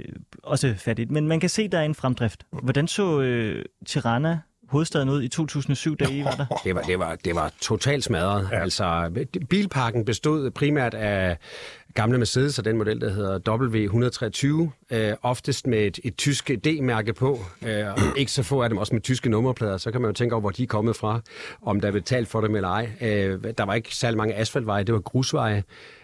[0.42, 2.46] også fattigt, men man kan se, der er en fremdrift.
[2.62, 4.38] Hvordan så øh, Tirana,
[4.68, 6.46] hovedstaden, ud i 2007, da I var der?
[6.64, 8.48] Det var, det var, det var totalt smadret.
[8.52, 8.60] Ja.
[8.60, 9.10] Altså,
[9.50, 11.36] bilparken bestod primært af
[11.94, 13.38] gamle Mercedes og den model, der hedder
[14.90, 17.38] W123, øh, oftest med et, et tysk D-mærke på.
[17.66, 19.76] Øh, og ikke så få af dem også med tyske nummerplader.
[19.76, 21.20] Så kan man jo tænke over, hvor de er kommet fra,
[21.62, 22.90] om der er betalt for dem eller ej.
[23.00, 25.62] Øh, der var ikke særlig mange asfaltveje, det var grusveje.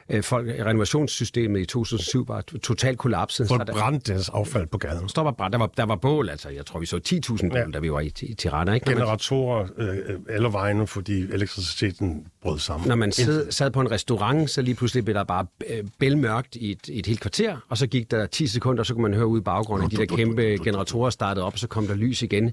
[0.08, 3.48] Øh, folk, renovationssystemet i 2007 var totalt kollapset.
[3.48, 5.08] Folk Så der- brændte deres affald på gaden.
[5.14, 6.48] der var, der, var, der var bål, altså.
[6.48, 7.64] Jeg tror, vi så 10.000 bål, ja.
[7.74, 8.72] Da vi var i, i Tirana.
[8.72, 8.90] Ikke?
[8.90, 12.88] Generatorer øh, alle vegne, fordi elektriciteten brød sammen.
[12.88, 16.56] når man sad, sad på en restaurant, så lige pludselig blev der bare øh, bælmørkt
[16.56, 19.14] i et, et helt kvarter, og så gik der 10 sekunder, og så kunne man
[19.14, 21.94] høre ud i baggrunden, at de der kæmpe generatorer startede op, og så kom der
[21.94, 22.52] lys igen.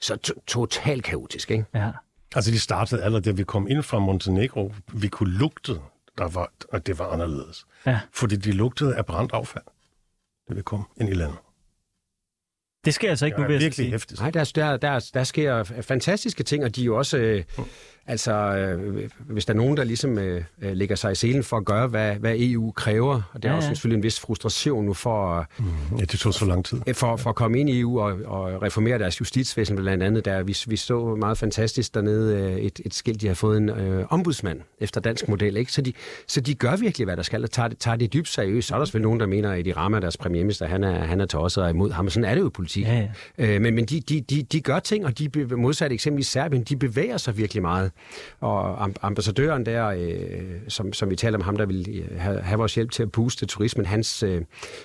[0.00, 1.64] Så to- totalt kaotisk, ikke?
[1.74, 1.90] Ja.
[2.34, 4.72] Altså, de startede allerede, da vi kom ind fra Montenegro.
[4.92, 5.72] Vi kunne lugte,
[6.18, 7.66] der var, at det var anderledes.
[7.86, 8.00] ja.
[8.12, 9.64] Fordi de lugtede af brændt affald,
[10.48, 11.38] da vi kom ind i landet.
[12.84, 13.90] Det sker altså ikke Det nu, er vil jeg virkelig sige.
[13.90, 14.20] hæftigt.
[14.20, 17.18] Nej, der, der, der, der sker fantastiske ting, og de er jo også...
[17.18, 17.44] Øh,
[18.06, 21.56] Altså, øh, hvis der er nogen, der ligesom øh, øh, lægger sig i selen for
[21.56, 24.84] at gøre, hvad, hvad EU kræver, og det er Ja, også selvfølgelig en vis frustration
[24.84, 25.46] nu for, at-
[25.98, 26.80] Ja, det tog så lang tid.
[26.94, 30.24] for, for at komme ind i EU og, og reformere deres justitsvæsen blandt andet.
[30.24, 33.68] Der, vi, vi så meget fantastisk dernede øh, et, et skilt, de har fået en
[33.68, 35.56] øh, ombudsmand efter dansk model.
[35.56, 35.72] Ikke?
[35.72, 35.92] Så, de,
[36.26, 38.68] så de gør virkelig, hvad der skal, og tager, det- tager det dybt seriøst.
[38.68, 41.20] Så er der selvfølgelig nogen, der mener, at de rammer deres premierminister, han er, han
[41.20, 42.10] er tosset og imod ham.
[42.10, 42.84] Sådan er det jo i politik.
[42.86, 43.54] Ja, ja.
[43.54, 46.76] Øh, men men de, de, de, de gør ting, og de modsat eksempelvis Serbien, de
[46.76, 47.91] bevæger sig virkelig meget.
[48.40, 52.58] Og ambassadøren der, øh, som, som vi taler om, ham der vil øh, have, have
[52.58, 54.42] vores hjælp til at booste turismen, hans, øh,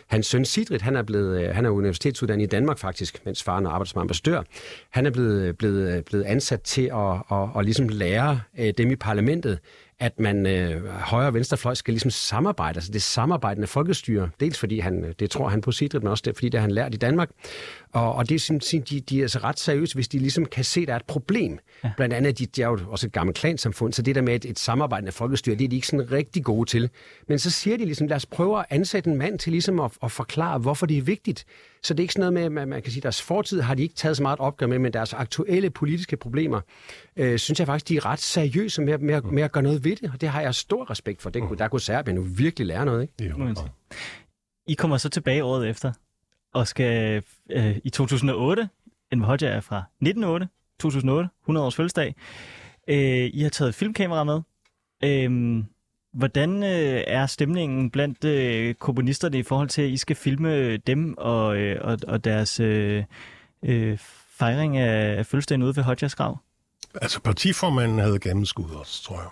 [0.08, 3.66] hans søn Sidrit, han er, blevet, øh, han er universitetsuddannet i Danmark faktisk, mens faren
[3.66, 4.44] arbejder som ambassadør.
[4.90, 8.92] Han er blevet, blevet, øh, blevet ansat til at, at, at ligesom lære øh, dem
[8.92, 9.60] i parlamentet,
[10.00, 14.30] at man øh, højre og venstrefløj skal ligesom samarbejde, altså det samarbejdende folkestyre.
[14.40, 16.62] Dels fordi han, øh, det tror han på Sidrit, men også det, fordi det har
[16.62, 17.30] han lært i Danmark.
[17.92, 20.64] Og, og det er simpelthen, de, de er altså ret seriøse, hvis de ligesom kan
[20.64, 21.60] se, at der er et problem.
[21.84, 21.92] Ja.
[21.98, 24.46] Blandt andet, de, de er jo også et gammelt klansamfund, så det der med et,
[24.46, 26.90] et samarbejdende folkestyre, det er de ikke sådan rigtig gode til.
[27.28, 29.92] Men så siger de ligesom, lad os prøve at ansætte en mand til ligesom at,
[30.04, 31.46] at forklare, hvorfor det er vigtigt.
[31.84, 33.76] Så det er ikke sådan noget med, at man kan sige, at deres fortid har
[33.76, 36.62] de ikke taget så meget opgør med, men deres aktuelle politiske problemer,
[37.16, 39.96] øh, synes jeg faktisk, de er ret seriøse med, med, med at gøre noget ved
[39.96, 41.30] det, og det har jeg stor respekt for.
[41.30, 43.14] Det, kunne- der kunne Serbien jo virkelig lære noget, ikke?
[43.20, 43.38] Det er jo.
[44.68, 45.92] I kommer så tilbage året efter,
[46.54, 48.70] og skal øh, i 2008,
[49.12, 50.48] en Hodja er fra 1908,
[50.80, 52.16] 2008, 100 års fødselsdag.
[52.88, 54.42] Øh, I har taget filmkamera med.
[55.04, 55.64] Øh,
[56.18, 61.16] hvordan øh, er stemningen blandt øh, komponisterne i forhold til, at I skal filme dem
[61.18, 63.04] og, øh, og, og deres øh,
[63.64, 63.98] øh,
[64.38, 66.38] fejring af, af fødselsdagen ude ved Hodjas grav?
[67.02, 69.30] Altså, partiformanden havde gennemskud os, tror jeg.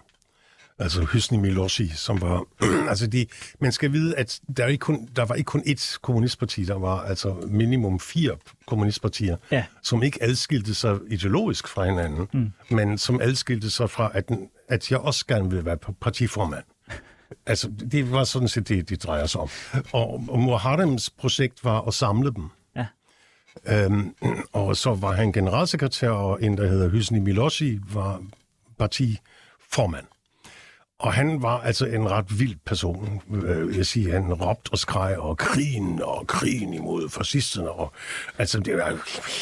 [0.80, 2.46] Altså Hysni Milosi, som var...
[2.90, 3.26] altså, de,
[3.60, 6.80] man skal vide, at der, er ikke kun, der var ikke kun ét kommunistparti, der
[6.80, 9.66] var altså minimum fire kommunistpartier, Ja.
[9.84, 12.76] som ikke adskilte sig ideologisk fra hinanden, mm.
[12.76, 14.32] men som adskilte sig fra, at,
[14.68, 16.64] at jeg også gerne vil være partiformand.
[17.46, 19.50] Altså, det var sådan set det, det drejer sig om.
[19.94, 22.50] Og, og Muharrems projekt var at samle dem.
[22.76, 22.86] Ja.
[23.68, 24.16] Øhm,
[24.54, 28.24] og så var han generalsekretær, og en, der hedder Hysni Milosi, var
[28.80, 30.06] partiformand.
[31.00, 33.22] Og han var altså en ret vild person.
[33.46, 37.70] Øh, Jeg siger, han råbte og skreg, og krigen, og krigen imod fascisterne.
[37.70, 37.94] Og,
[38.38, 38.94] altså, det var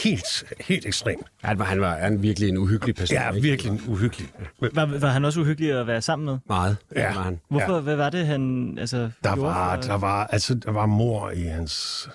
[0.03, 1.27] helt, helt ekstremt.
[1.43, 3.15] Han var, han var han virkelig en uhyggelig person.
[3.17, 3.41] Ja, ikke?
[3.47, 4.27] virkelig uhyggelig.
[4.73, 6.37] Var, var han også uhyggelig at være sammen med?
[6.49, 6.77] Meget.
[6.95, 7.13] Ja.
[7.13, 7.39] Var han.
[7.49, 7.73] Hvorfor?
[7.75, 7.79] Ja.
[7.81, 11.29] Hvad var det, han altså, Der gjorde var, for- der var, altså, der var mor
[11.31, 12.09] i hans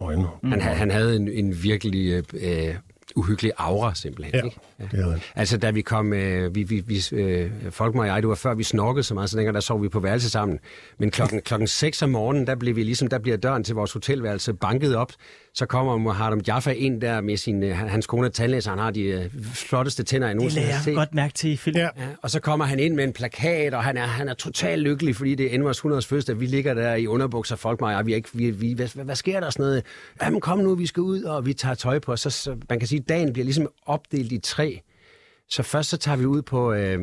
[0.00, 0.26] øjne.
[0.44, 2.22] Han, ha- han havde en, en virkelig øh,
[2.68, 2.74] øh,
[3.16, 4.34] uhyggelig aura, simpelthen.
[4.34, 4.60] Ja, Ikke?
[4.78, 5.20] det havde han.
[5.34, 8.54] Altså, da vi kom, øh, vi, vi, vi, øh, Folkmar og jeg, det var før
[8.54, 10.58] vi snorkede så meget, så dengang der sov vi på værelse sammen.
[10.98, 13.92] Men klokken, klokken 6 om morgenen, der blev vi ligesom, der bliver døren til vores
[13.92, 15.12] hotelværelse banket op.
[15.54, 18.78] Så kommer Muharrem Jaffa ind der med sin, øh, han- hans kone er tandlæser, han
[18.78, 20.94] har de øh, flotteste tænder, jeg Det nogensinde har jeg set.
[20.94, 21.80] godt mærke til i filmen.
[21.82, 21.88] Ja.
[22.02, 24.82] Ja, og så kommer han ind med en plakat, og han er, han er totalt
[24.82, 26.40] lykkelig, fordi det er Envers 100 fødselsdag.
[26.40, 29.04] Vi ligger der i underbukser, folk mig, og vi er ikke, vi, vi, hvad, hvad,
[29.04, 29.82] hvad sker der sådan noget?
[30.22, 32.16] Jamen kom nu, vi skal ud, og vi tager tøj på.
[32.16, 34.80] Så, så man kan sige, at dagen bliver ligesom opdelt i tre.
[35.48, 36.98] Så først så tager vi ud på, øh,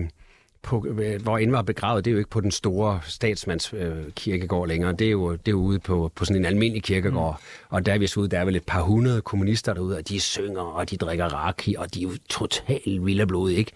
[0.61, 2.05] på øh, hvor Enver er begravet.
[2.05, 4.93] Det er jo ikke på den store statsmands øh, kirkegård længere.
[4.93, 7.39] Det er jo, det er jo ude på, på sådan en almindelig kirkegård.
[7.39, 7.75] Mm.
[7.75, 10.09] Og der er vi så ude, der er vel et par hundrede kommunister derude, og
[10.09, 13.71] de synger, og de drikker raki, og de er jo totalt vilde blod, ikke?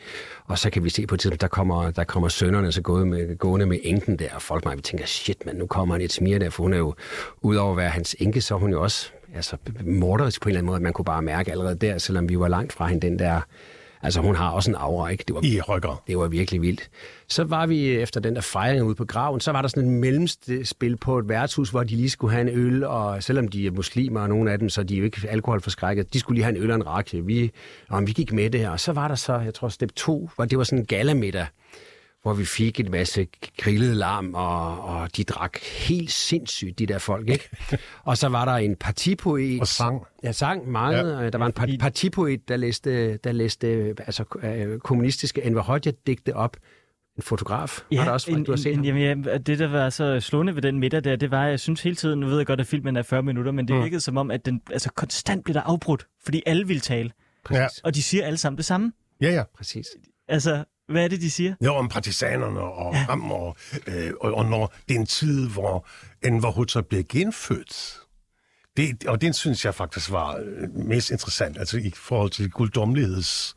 [0.46, 3.06] Og så kan vi se på et tidspunkt, der kommer, der kommer sønnerne så gående
[3.06, 6.02] med, gående med enken der, og folk mig, vi tænker, shit, men nu kommer han
[6.02, 6.96] et smir der, for hun er jo,
[7.42, 10.60] udover at være hans enke, så er hun jo også altså, morderisk på en eller
[10.60, 13.08] anden måde, at man kunne bare mærke allerede der, selvom vi var langt fra hende,
[13.08, 13.42] den der,
[14.04, 15.24] altså hun har også en aura, ikke?
[15.28, 15.96] Det var I grad.
[16.08, 16.90] det var virkelig vildt.
[17.28, 19.90] Så var vi efter den der fejring ude på graven, så var der sådan et
[19.90, 23.72] mellemspil på et værtshus, hvor de lige skulle have en øl, og selvom de er
[23.72, 26.56] muslimer, og nogle af dem, så de er jo ikke alkoholforskrækket, de skulle lige have
[26.56, 27.26] en øl og en rakke.
[27.26, 27.52] Vi,
[27.90, 30.30] og vi gik med det her, og så var der så, jeg tror, step 2,
[30.36, 31.46] hvor det var sådan en galamiddag,
[32.22, 36.98] hvor vi fik en masse grillet lam, og, og de drak helt sindssygt, de der
[36.98, 37.50] folk, ikke?
[38.04, 39.60] og så var der en partipoet.
[39.62, 40.04] Og sang.
[40.24, 41.24] Ja, sang meget.
[41.24, 41.30] Ja.
[41.30, 43.68] Der var en par- partipoet, der læste, der læste
[44.00, 46.58] altså, øh, kommunistiske Enver Hoxha-digte op.
[47.18, 48.98] En fotograf Ja, har der også, en, du har set en, ham.
[48.98, 51.82] jamen, ja, det der var så slående ved den middag der, det var, jeg synes
[51.84, 53.82] hele tiden, nu ved jeg godt, at filmen er 40 minutter, men det Mm.
[53.84, 57.12] virkede som om, at den altså, konstant blev der afbrudt, fordi alle ville tale,
[57.52, 58.92] Ja, og de siger alle sammen det samme.
[59.22, 59.44] ja, ja.
[59.58, 59.88] Præcis.
[60.28, 61.56] Altså, hvad er det, de siger?
[61.66, 63.00] Jo, om partisanerne og ja.
[63.00, 63.56] ham, og,
[63.88, 65.88] øh, og, og når det er en tid, hvor
[66.24, 67.98] Enver Hoxha blev genfødt.
[68.78, 73.56] Det, og det synes jeg faktisk var øh, mest interessant, altså i forhold til guddommeligheds,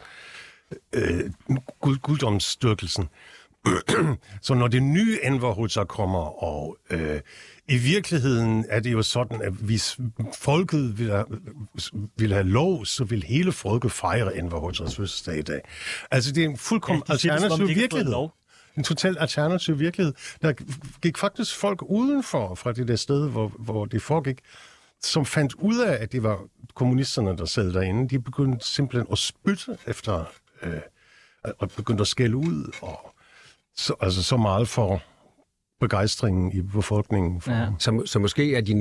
[0.93, 1.31] øh,
[1.81, 3.09] gud, guddomsstyrkelsen.
[4.43, 7.21] Så når det nye Enver Hoxha kommer, og øh,
[7.69, 9.99] i virkeligheden er det jo sådan, at hvis
[10.35, 11.25] folket vil have,
[12.17, 15.61] vil have lov, så vil hele folket fejre Enver Hoxhas fødselsdag i dag.
[16.11, 18.29] Altså det er en fuldkommen Ja, de siger det, som om alternativ virkelighed.
[18.77, 20.15] En totalt alternativ virkelighed.
[20.43, 20.53] Der
[21.03, 24.39] gik faktisk folk udenfor fra det der sted, hvor, hvor det foregik,
[25.03, 26.41] som fandt ud af, at det var
[26.75, 28.09] kommunisterne, der sad derinde.
[28.09, 30.25] De begyndte simpelthen at spytte efter,
[30.63, 30.81] øh,
[31.59, 33.14] og begyndte at skælde ud, og
[33.77, 35.03] så, altså så meget for
[35.81, 37.41] begejstringen i befolkningen.
[37.41, 37.67] For, Ja.
[37.79, 38.73] Så, så måske er de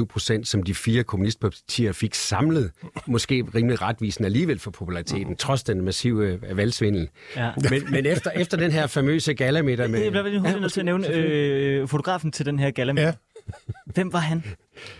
[0.00, 2.70] 0,25 procent, som de fire kommunistpartier fik samlet,
[3.06, 7.08] måske rimelig retvisende alligevel for populariteten, trods den massive øh, valgsvindel.
[7.36, 7.50] Ja.
[7.70, 10.02] Men, men efter, efter den her famøse galamiddag med...
[10.02, 13.02] Jeg bliver lige nødt til at nævne øh, fotografen til den her gala.
[13.02, 13.12] Ja.
[13.86, 14.42] Hvem var han?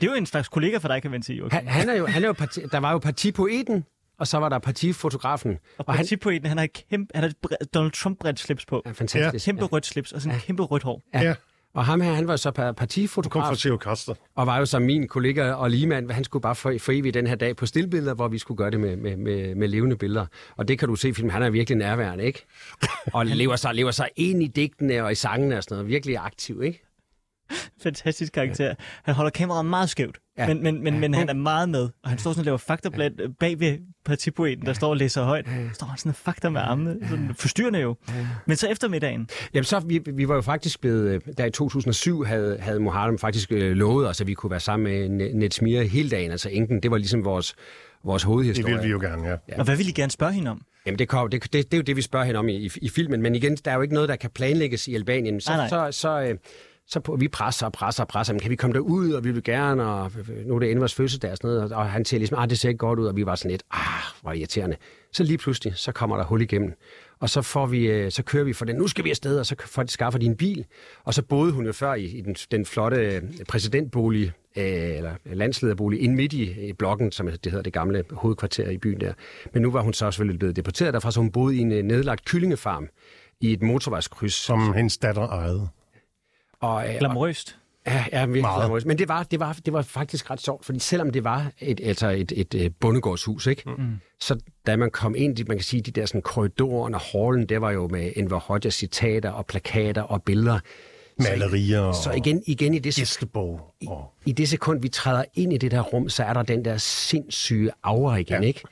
[0.00, 1.38] Det er jo en slags kollega for dig, kan man sige.
[1.38, 1.58] Joachim.
[1.58, 3.84] Han, han er jo, han er jo parti, der var jo partipoeten,
[4.18, 5.58] og så var der partifotografen.
[5.78, 8.82] Og Og partipoeten, han har et kæmpe, han har et Donald Trump-bredt slips på.
[8.84, 9.44] er fantastisk.
[9.44, 11.02] Kæmpe rødt slips og sådan en kæmpe rødt hår.
[11.14, 11.20] Ja.
[11.22, 11.34] Ja.
[11.74, 14.14] Og ham her, han var så pa- Kom fra partifotograf, Theo Kaster.
[14.34, 17.26] og var jo som min kollega og ligemand, han skulle bare for, for evigt den
[17.26, 20.26] her dag på stillbilleder, hvor vi skulle gøre det med, med, med, med levende billeder.
[20.56, 22.46] Og det kan du se i filmen, han er virkelig nærværende, ikke?
[23.14, 25.88] Og lever sig, lever sig ind i digtene og i sangene og sådan noget.
[25.88, 26.82] Virkelig aktiv, ikke?
[27.82, 28.74] Fantastisk karakter.
[29.02, 30.46] Han holder kameraet meget skævt, Ja.
[30.46, 31.88] men, men, men, men han er meget med.
[32.02, 35.46] Og han står sådan og laver faktablad bag ved partipoeten, der står og læser højt.
[35.46, 36.96] Så står han sådan og fakta med armene.
[37.08, 37.96] Sådan forstyrrende jo.
[38.46, 42.22] Men så eftermiddagen, Jamen så, vi, vi var jo faktisk blevet, øh, der i 2007
[42.24, 45.82] havde, havde Mohammed faktisk øh, lovet os, at vi kunne være sammen med Ne- Netsmir
[45.82, 46.82] hele dagen, altså enken.
[46.82, 47.54] Det var ligesom vores,
[48.04, 48.74] vores Det hovedhistorie.
[48.74, 49.36] vil vi jo gerne, ja.
[49.58, 50.60] og hvad ville I gerne spørge hende om?
[50.86, 52.70] Jamen, det, kom, det, det, det er jo det, vi spørger hende om i, i,
[52.82, 53.22] i filmen.
[53.22, 55.40] Men igen, der er jo ikke noget, der kan planlægges i Albanien.
[55.40, 55.90] Så, Nej, nej.
[55.90, 56.34] så, så, øh,
[56.92, 58.32] så på, vi presser og presser og presser.
[58.34, 60.12] Men kan vi komme derud, og vi vil gerne, og
[60.46, 61.72] nu er det Envers fødselsdag og sådan noget.
[61.72, 63.62] Og han siger ligesom, ah, det ser ikke godt ud, og vi var sådan lidt,
[63.70, 63.80] ah,
[64.22, 64.76] hvor irriterende.
[65.12, 66.72] Så lige pludselig, så kommer der hul igennem.
[67.20, 69.46] Og så, får vi, øh, så kører vi for den, nu skal vi afsted, og
[69.46, 70.64] så får de skaffer de en bil.
[71.04, 74.64] Og så boede hun jo før i, i den, den flotte øh, præsidentbolig, øh,
[74.96, 79.12] eller landslederbolig, ind midt i blokken, som det hedder det gamle hovedkvarter i byen der.
[79.52, 82.24] Men nu var hun så selvfølgelig blevet deporteret derfra, så hun boede i en nedlagt
[82.24, 82.88] kyllingefarm
[83.40, 84.34] i et motorvejskryds.
[84.34, 85.68] Som hendes datter ejede.
[86.62, 87.56] Og, øh, Glamorøst.
[87.86, 88.60] Ja, ja virkelig Meget.
[88.60, 88.86] glamorøst.
[88.86, 91.80] Men det var, det, var, det var faktisk ret sjovt, fordi selvom det var et,
[91.84, 93.62] altså et, et, et bondegårdshus, ikke?
[93.66, 93.96] Mm.
[94.20, 97.48] så da man kom ind, i, man kan sige, de der sådan, korridorer og hallen,
[97.48, 100.58] det var jo med Enver Hoxha citater og plakater og billeder.
[101.18, 103.60] Malerier og Så igen, igen i, det, gæstebog.
[103.86, 106.64] Og, i det sekund, vi træder ind i det der rum, så er der den
[106.64, 108.48] der sindssyge aura igen, ja.
[108.48, 108.62] ikke?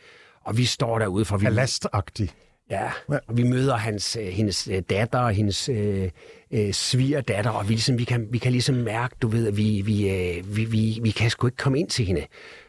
[0.44, 1.36] Og vi står derude for...
[1.36, 2.30] Vi, palastagtig.
[2.70, 6.10] Ja, og vi møder hans, øh, hendes øh, datter og hendes øh,
[6.50, 9.82] øh, svigerdatter, og vi, ligesom, vi, kan, vi kan ligesom mærke, du ved, at vi,
[9.86, 12.26] vi, øh, vi, vi, vi kan sgu ikke komme ind til hende.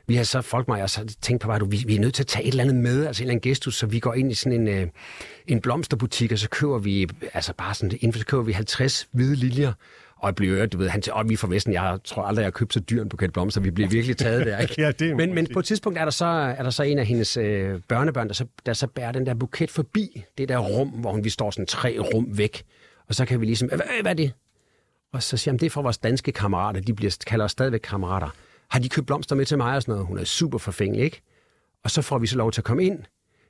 [0.07, 2.23] Vi har så, folk mig, og så tænkt på, at vi, vi er nødt til
[2.23, 4.31] at tage et eller andet med, altså en eller anden gestus, så vi går ind
[4.31, 4.87] i sådan en, øh,
[5.47, 9.07] en blomsterbutik, og så køber vi, altså bare sådan, inden for så køber vi 50
[9.11, 9.73] hvide liljer,
[10.21, 12.51] og bliver du ved, han siger, vi er fra Vesten, jeg tror aldrig, jeg har
[12.51, 14.75] købt så dyr en buket blomster, vi bliver virkelig taget der, ikke?
[14.81, 17.05] Ja, det men, men på et tidspunkt er der så, er der så en af
[17.05, 20.89] hendes øh, børnebørn, der så, der så bærer den der buket forbi det der rum,
[20.89, 22.63] hvor hun, vi står sådan tre rum væk.
[23.07, 24.33] Og så kan vi ligesom, hvad, hvad er det?
[25.13, 27.79] Og så siger han, det er fra vores danske kammerater, de bliver, kalder os stadigvæk
[27.79, 28.29] kammerater.
[28.67, 30.07] Har de købt blomster med til mig og sådan noget?
[30.07, 31.21] Hun er super forfængelig, ikke?
[31.83, 32.99] Og så får vi så lov til at komme ind,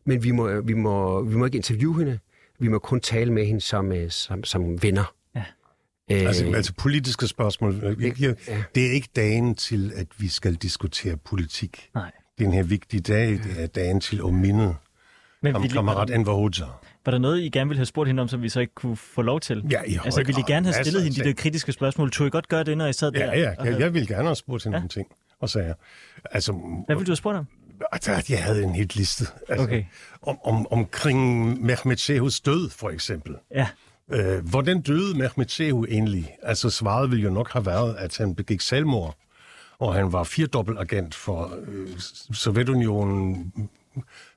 [0.06, 2.20] men vi må, vi må, vi må ikke interviewe hende.
[2.60, 5.14] Vi må kun tale med hende som, øh, som, som venner.
[6.12, 6.22] Ja.
[6.22, 7.96] Øh, Altså, altså politiske spørgsmål.
[8.02, 8.34] Ja.
[8.76, 11.90] Det er ikke dagen til, at vi skal diskutere politik.
[11.96, 12.12] Nej.
[12.38, 13.30] Det er en her vigtig dag.
[13.30, 14.76] Det er dagen til at minde
[15.42, 16.66] Men om kammerat Enver Hoxha.
[17.06, 18.98] var der noget, I gerne ville have spurgt hende om, som vi så ikke kunne
[18.98, 19.64] få lov til?
[19.72, 22.12] Ja, i Altså, ville I gerne have stillet hende de der kritiske spørgsmål?
[22.12, 23.20] Tog I godt gøre det, når I sad der?
[23.26, 24.78] Ja, ja, ja, havde- jeg ville gerne have spurgt hende Ja.
[24.78, 24.82] ja.
[24.82, 25.08] nogle ting
[25.40, 25.74] og sager.
[26.32, 27.46] Altså, Hvad ville du have spurgt om?
[27.92, 29.26] altså, jeg havde en helt liste.
[29.50, 29.84] Altså, Okay.
[30.22, 33.36] om, om, omkring Mehmet Shehus død, for eksempel.
[33.56, 33.68] Ja.
[34.14, 36.36] Øh, hvordan døde Mehmet Shehu egentlig?
[36.44, 39.16] Altså, svaret ville jo nok have været, at han begik selvmord,
[39.80, 41.88] og han var firedobbeltagent for øh,
[42.34, 43.54] Sovjetunionen,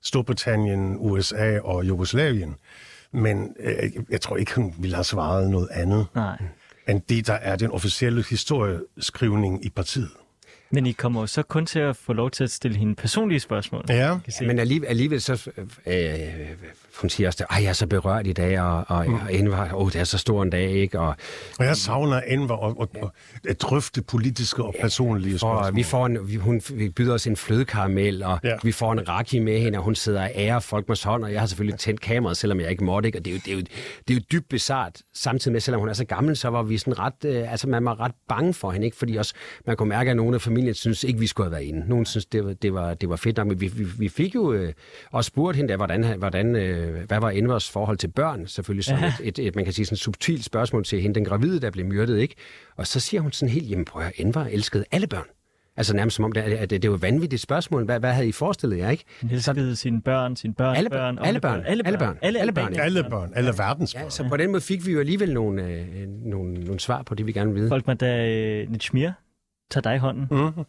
[0.02, 2.54] Storbritannien, USA og Jugoslavien.
[3.12, 6.36] Men øh, jeg tror ikke, han ville have svaret noget andet, Nej.
[6.88, 10.10] end det, der er den officielle historieskrivning i partiet.
[10.70, 13.40] Men I kommer jo så kun til at få lov til at stille hende personlige
[13.40, 13.84] spørgsmål.
[13.88, 14.46] Ja, Kan se.
[14.46, 15.50] Men alligevel, alligevel så,
[15.86, 15.94] øh,
[17.00, 19.14] hun siger også, at jeg er så berørt i dag, og, og, mm.
[19.14, 21.00] og Enver, oh, det er så stor en dag, ikke?
[21.00, 21.16] Og,
[21.58, 23.12] og jeg savner Enver og, og, og
[23.48, 25.76] at drøfte politiske og personlige og spørgsmål.
[25.76, 28.56] vi får en, vi, hun vi byder os en flødekaramel, og ja.
[28.62, 31.32] Vi får en raki med hende, og hun sidder og ærer folk med hånd, og
[31.32, 33.18] jeg har selvfølgelig tændt kameraet, selvom jeg ikke måtte, ikke?
[33.18, 33.60] Og det er jo, det er jo,
[34.08, 36.78] det er jo dybt bizart, samtidig med, selvom hun er så gammel, så var vi
[36.78, 38.96] sådan ret, øh, altså man var ret bange for hende, ikke?
[38.96, 39.34] Fordi også,
[39.66, 41.88] man kunne mærke, at nogle af familien synes ikke, vi skulle have været inde.
[41.88, 44.34] Nogen synes, det var, det var, det var fedt nok, men vi, vi, vi fik
[44.34, 44.72] jo øh,
[45.12, 48.98] også spurgt hende der, hvordan, hvordan, øh, hvad var Envers forhold til børn, selvfølgelig som
[48.98, 49.06] Ja.
[49.22, 51.70] et, et, et, man kan sige sådan et subtilt spørgsmål til hende, den gravide, der
[51.70, 52.34] blev myrdet, ikke?
[52.76, 55.24] Og så siger hun sådan helt, jamen prøv at Enver elskede alle børn.
[55.76, 57.84] Altså nærmest som om, det, at det, det var et vanvittigt spørgsmål.
[57.84, 59.04] Hvad, hvad havde I forestillet jer, ikke?
[59.20, 62.40] Han elskede sine børn, sine børn, Alle børn, alle børn, alle alle børn, børn, alle,
[62.40, 62.80] alle børn, børn.
[62.80, 64.10] Alle børn, alle verdens Ja, børn.
[64.10, 67.26] så på den måde fik vi jo alligevel nogle, øh, nogle, nogle svar på det,
[67.26, 67.68] vi gerne vil vide.
[67.68, 69.10] Folk, man da øh, Nitschmir
[69.70, 70.64] tager dig i hånden, Mm-hmm.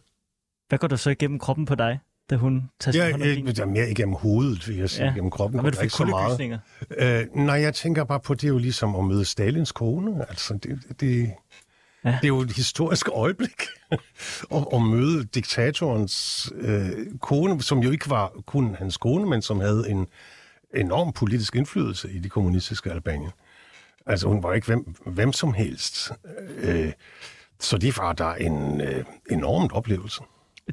[0.68, 1.98] hvad går der så igennem kroppen på dig,
[2.30, 5.10] da hun tager Ja, hånd om er mere igennem hovedet, vil jeg sige, Ja.
[5.10, 5.14] ja.
[5.14, 5.60] gennem kroppen.
[5.60, 6.58] Går du fik kuldegysninger?
[6.98, 10.28] Øh, nej, jeg tænker bare på, det er jo ligesom at møde Stalins kone.
[10.28, 11.32] Altså, det, det,
[12.04, 12.10] Ja.
[12.10, 12.16] ja.
[12.16, 13.62] det er jo et historisk øjeblik
[14.54, 19.60] at, at møde diktatorens øh, kone, som jo ikke var kun hans kone, men som
[19.60, 20.06] havde en
[20.76, 23.30] enorm politisk indflydelse i det kommunistiske Albanien.
[24.06, 26.12] Altså, hun var ikke hvem, hvem som helst.
[26.58, 26.92] Øh,
[27.60, 30.20] så det var der en øh, enormt oplevelse.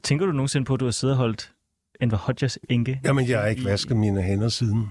[0.03, 1.51] Tænker du nogensinde på, at du har siddet og holdt
[2.01, 3.01] Enver Hodjas enke?
[3.03, 4.89] Jamen, jeg har ikke vasket mine hænder siden.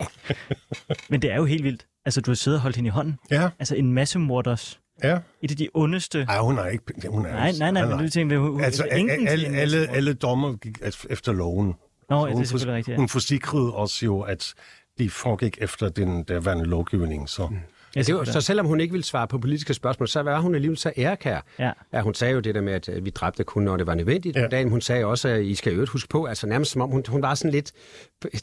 [1.10, 1.86] Men det er jo helt vildt.
[2.04, 3.18] Altså, du har siddet og holdt hende i hånden.
[3.30, 4.80] Ja, Altså, en masse morders.
[5.02, 5.18] ja.
[5.42, 6.22] Et af de ondeste...
[6.28, 6.84] Ej, hun er ikke...
[7.08, 9.92] Hun er, Nej, nej, nej, men nu tænker hun, Altså, alle, alle, massemorder.
[9.92, 10.78] alle dommer gik
[11.10, 11.66] efter loven.
[11.66, 12.98] Nå, ja, hun det er for- selvfølgelig rigtigt, ja.
[12.98, 14.54] Hun forsikrede os jo, at
[14.98, 17.28] de foregik efter den derværende lovgivning.
[17.28, 17.46] Så.
[17.46, 17.56] Mm.
[17.96, 20.54] Ja, Det var, så selvom hun ikke ville svare på politiske spørgsmål, så var hun
[20.54, 21.40] alligevel så ærekær.
[21.58, 21.70] Ja.
[21.92, 23.94] Ja, hun sagde jo det der med, at øh, vi dræbte kun, når det var
[23.94, 24.36] nødvendigt.
[24.36, 24.46] Ja.
[24.46, 27.04] Dagen, hun sagde også, at I skal øvrigt huske på, altså nærmest som om hun,
[27.08, 27.72] hun var sådan lidt,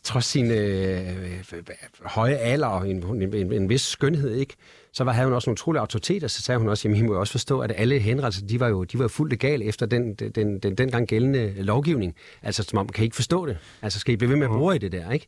[0.03, 1.07] trods sin øh,
[1.53, 1.63] øh,
[2.05, 4.55] høje alder og en, en, en, en vis skønhed, ikke?
[4.93, 7.07] så var, havde hun også en utrolig autoritet, og så sagde hun også, jamen I
[7.07, 9.85] må jo også forstå, at alle henrettelser, de var jo, de var fuldt legal efter
[9.85, 12.15] den, den, den, den dengang gældende lovgivning.
[12.43, 13.57] Altså som om, kan I ikke forstå det?
[13.81, 15.27] Altså skal I blive ved med at bruge i det der, ikke?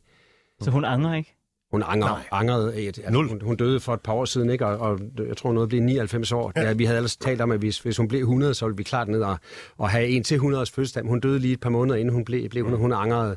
[0.62, 1.34] Så hun angrer ikke?
[1.72, 3.28] Hun anger, angrede, et, altså, Nul.
[3.28, 4.66] hun, hun døde for et par år siden, ikke?
[4.66, 4.98] Og, og
[5.28, 6.52] jeg tror, noget blev 99 år.
[6.56, 6.62] Ja.
[6.62, 8.82] Ja, vi havde ellers talt om, at hvis, hvis hun blev 100, så ville vi
[8.82, 9.38] klart ned og,
[9.78, 11.02] og have en til 100 års fødselsdag.
[11.02, 12.82] Hun døde lige et par måneder, inden hun blev, blev 100.
[12.82, 13.36] Hun angrede,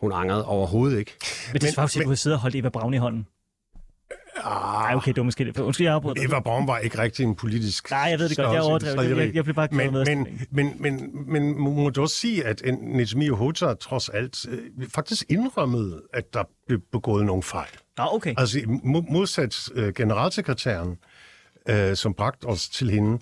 [0.00, 1.12] hun angrede overhovedet ikke.
[1.52, 3.26] Men det svarer til, at du har siddet og holdt Eva Braun i hånden.
[4.44, 5.58] Nej, okay, det var måske det.
[5.58, 6.28] Undskyld, jeg afbryder.
[6.28, 7.90] Eva Braun var ikke rigtig en politisk...
[7.90, 8.52] Nej, jeg ved det godt.
[8.54, 9.00] Jeg overdrev.
[9.08, 12.16] Jeg- jeg- jeg blev bare men, med men, men, men, men man må du også
[12.16, 14.58] sige, at Nezmi Hota trods alt øh,
[14.94, 17.68] faktisk indrømmede, at der blev begået nogle fejl.
[17.98, 18.34] Nå, okay.
[18.36, 20.96] Altså mo- modsat øh, generalsekretæren,
[21.68, 23.18] øh, som bragte os til hende,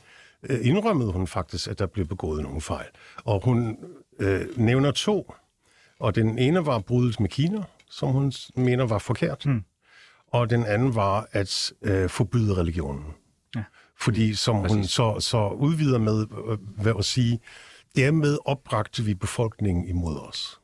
[0.51, 2.87] øh, indrømmede hun faktisk, at der blev begået nogle fejl.
[3.25, 3.77] Og hun
[4.21, 5.35] øh, nævner to,
[6.01, 9.47] og den ene var bruddet med Kina, som hun mener var forkert.
[9.47, 9.65] Mm.
[10.35, 13.05] Og den anden var at øh, forbyde religionen.
[13.57, 13.65] Ja.
[14.01, 17.41] Fordi som hun så, så udvider med øh, ved at sige,
[17.97, 20.61] dermed opbragte vi befolkningen imod os.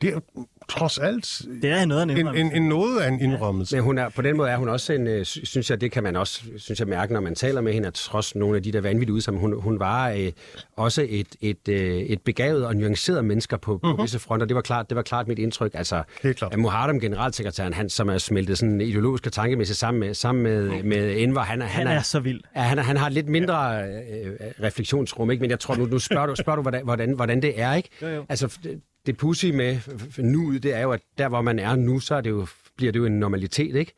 [0.00, 0.20] Det er
[0.68, 3.76] trods alt Det er noget af en en, en, en noget af en indrømmelse.
[3.76, 5.92] Men hun er, på den måde er hun også en, øh, sy- synes jeg, det
[5.92, 8.62] kan man også synes jeg, mærke, når man taler med hende, at trods nogle af
[8.62, 10.32] de der vanvittige udsagn, hun, hun var øh,
[10.76, 14.46] også et, et, øh, et begavet og nuanceret mennesker på, på visse fronter.
[14.46, 15.70] Det var klart, det var klart mit indtryk.
[15.74, 16.52] Altså, klart.
[16.52, 20.82] at Muharrem, generalsekretæren, han, som er smeltet sådan ideologisk og tankemæssigt sammen med, sammen med,
[20.82, 22.40] med Enver, han er, Han er så vild.
[22.56, 25.40] Ja, han, er- han har lidt mindre øh, refleksionsrum, ikke?
[25.40, 27.74] men jeg tror, nu, nu spørger du, spørger du hvordan, hvordan, hvordan det er.
[27.74, 27.88] ikke?
[28.02, 28.24] Jo, jo.
[28.28, 28.58] Altså,
[29.06, 29.78] det, pussy med
[30.18, 32.46] nu, det er jo, at der, hvor man er nu, så er det jo,
[32.76, 33.92] bliver det jo en normalitet, ikke?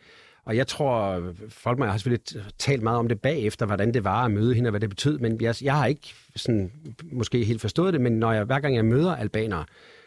[0.45, 4.25] Og jeg tror, folk mig har selvfølgelig talt meget om det bagefter, hvordan det var
[4.25, 6.73] at møde hende, og hvad det betød, men jeg, jeg har ikke sådan,
[7.13, 9.65] måske helt forstået det, men når jeg, hver gang jeg møder albanere,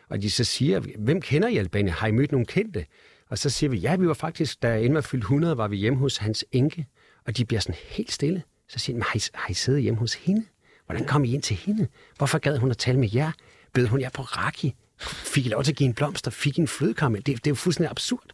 [0.10, 1.94] og de så siger, hvem kender I Albanien?
[1.94, 2.86] Har I mødt nogen kendte?
[3.30, 5.78] Og så siger vi, ja, vi var faktisk, da Emma fyldte fyldt 100, var vi
[5.78, 6.88] hjemme hos hans enke,
[7.26, 8.44] og de bliver sådan helt stille.
[8.68, 10.46] Så siger de, har I, har I siddet hjemme hos hende?
[10.86, 11.88] Hvordan kom I ind til hende?
[12.18, 13.32] Hvorfor gad hun at tale med jer?
[13.74, 14.76] Bød hun jer på raki?
[15.06, 16.32] Fik I lov til at give en blomster?
[16.32, 17.26] Fik I en flødekaramel?
[17.26, 18.26] Det, det er jo fuldstændig absurd.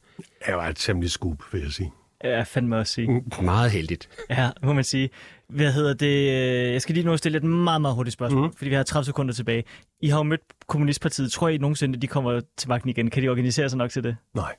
[0.47, 1.91] Jeg var et temmelig skub, vil jeg sige.
[2.23, 3.23] Ja, fandme også sige.
[3.41, 4.09] Meget heldigt.
[4.29, 5.09] Ja, må man sige.
[5.49, 6.31] Hvad hedder det?
[6.31, 8.53] øh, Jeg skal lige nu stille et meget, meget hurtigt spørgsmål, mm.
[8.55, 9.63] fordi vi har 30 sekunder tilbage.
[10.01, 11.31] I har jo mødt Kommunistpartiet.
[11.31, 13.09] Tror I nogensinde, de kommer til magten igen?
[13.09, 14.15] Kan de organisere sig nok til det?
[14.35, 14.55] Nej.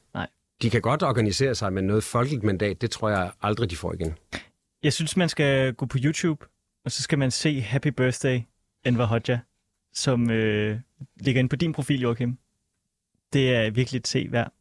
[0.62, 2.80] De kan godt organisere sig med noget folkeligt mandat.
[2.80, 4.14] Det tror jeg aldrig, de får igen.
[4.82, 6.46] Jeg synes, man skal gå på YouTube,
[6.84, 8.40] og så skal man se Happy Birthday,
[8.86, 9.36] Enver Hoxha,
[9.94, 10.78] som øh,
[11.20, 12.38] ligger inde på din profil, Joachim.
[13.32, 14.52] Det er virkelig et se værd.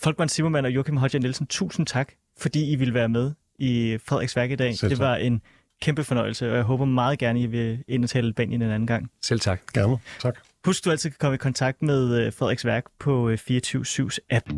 [0.00, 4.36] Folkman Zimmermann og Joachim Hoxha Nielsen, tusind tak, fordi I ville være med i Frederiks
[4.36, 4.74] Værk i dag.
[4.78, 5.04] Selv Det tak.
[5.06, 5.42] var en
[5.82, 8.86] kæmpe fornøjelse, og jeg håber meget gerne, I vil ind og tale Albanien en anden
[8.86, 9.10] gang.
[9.22, 9.60] Selv tak.
[9.74, 9.98] Gerne.
[10.20, 10.38] Tak.
[10.64, 14.48] Husk, du altid kan komme i kontakt med øh, Frederiks Værk på øh, 24-7's app.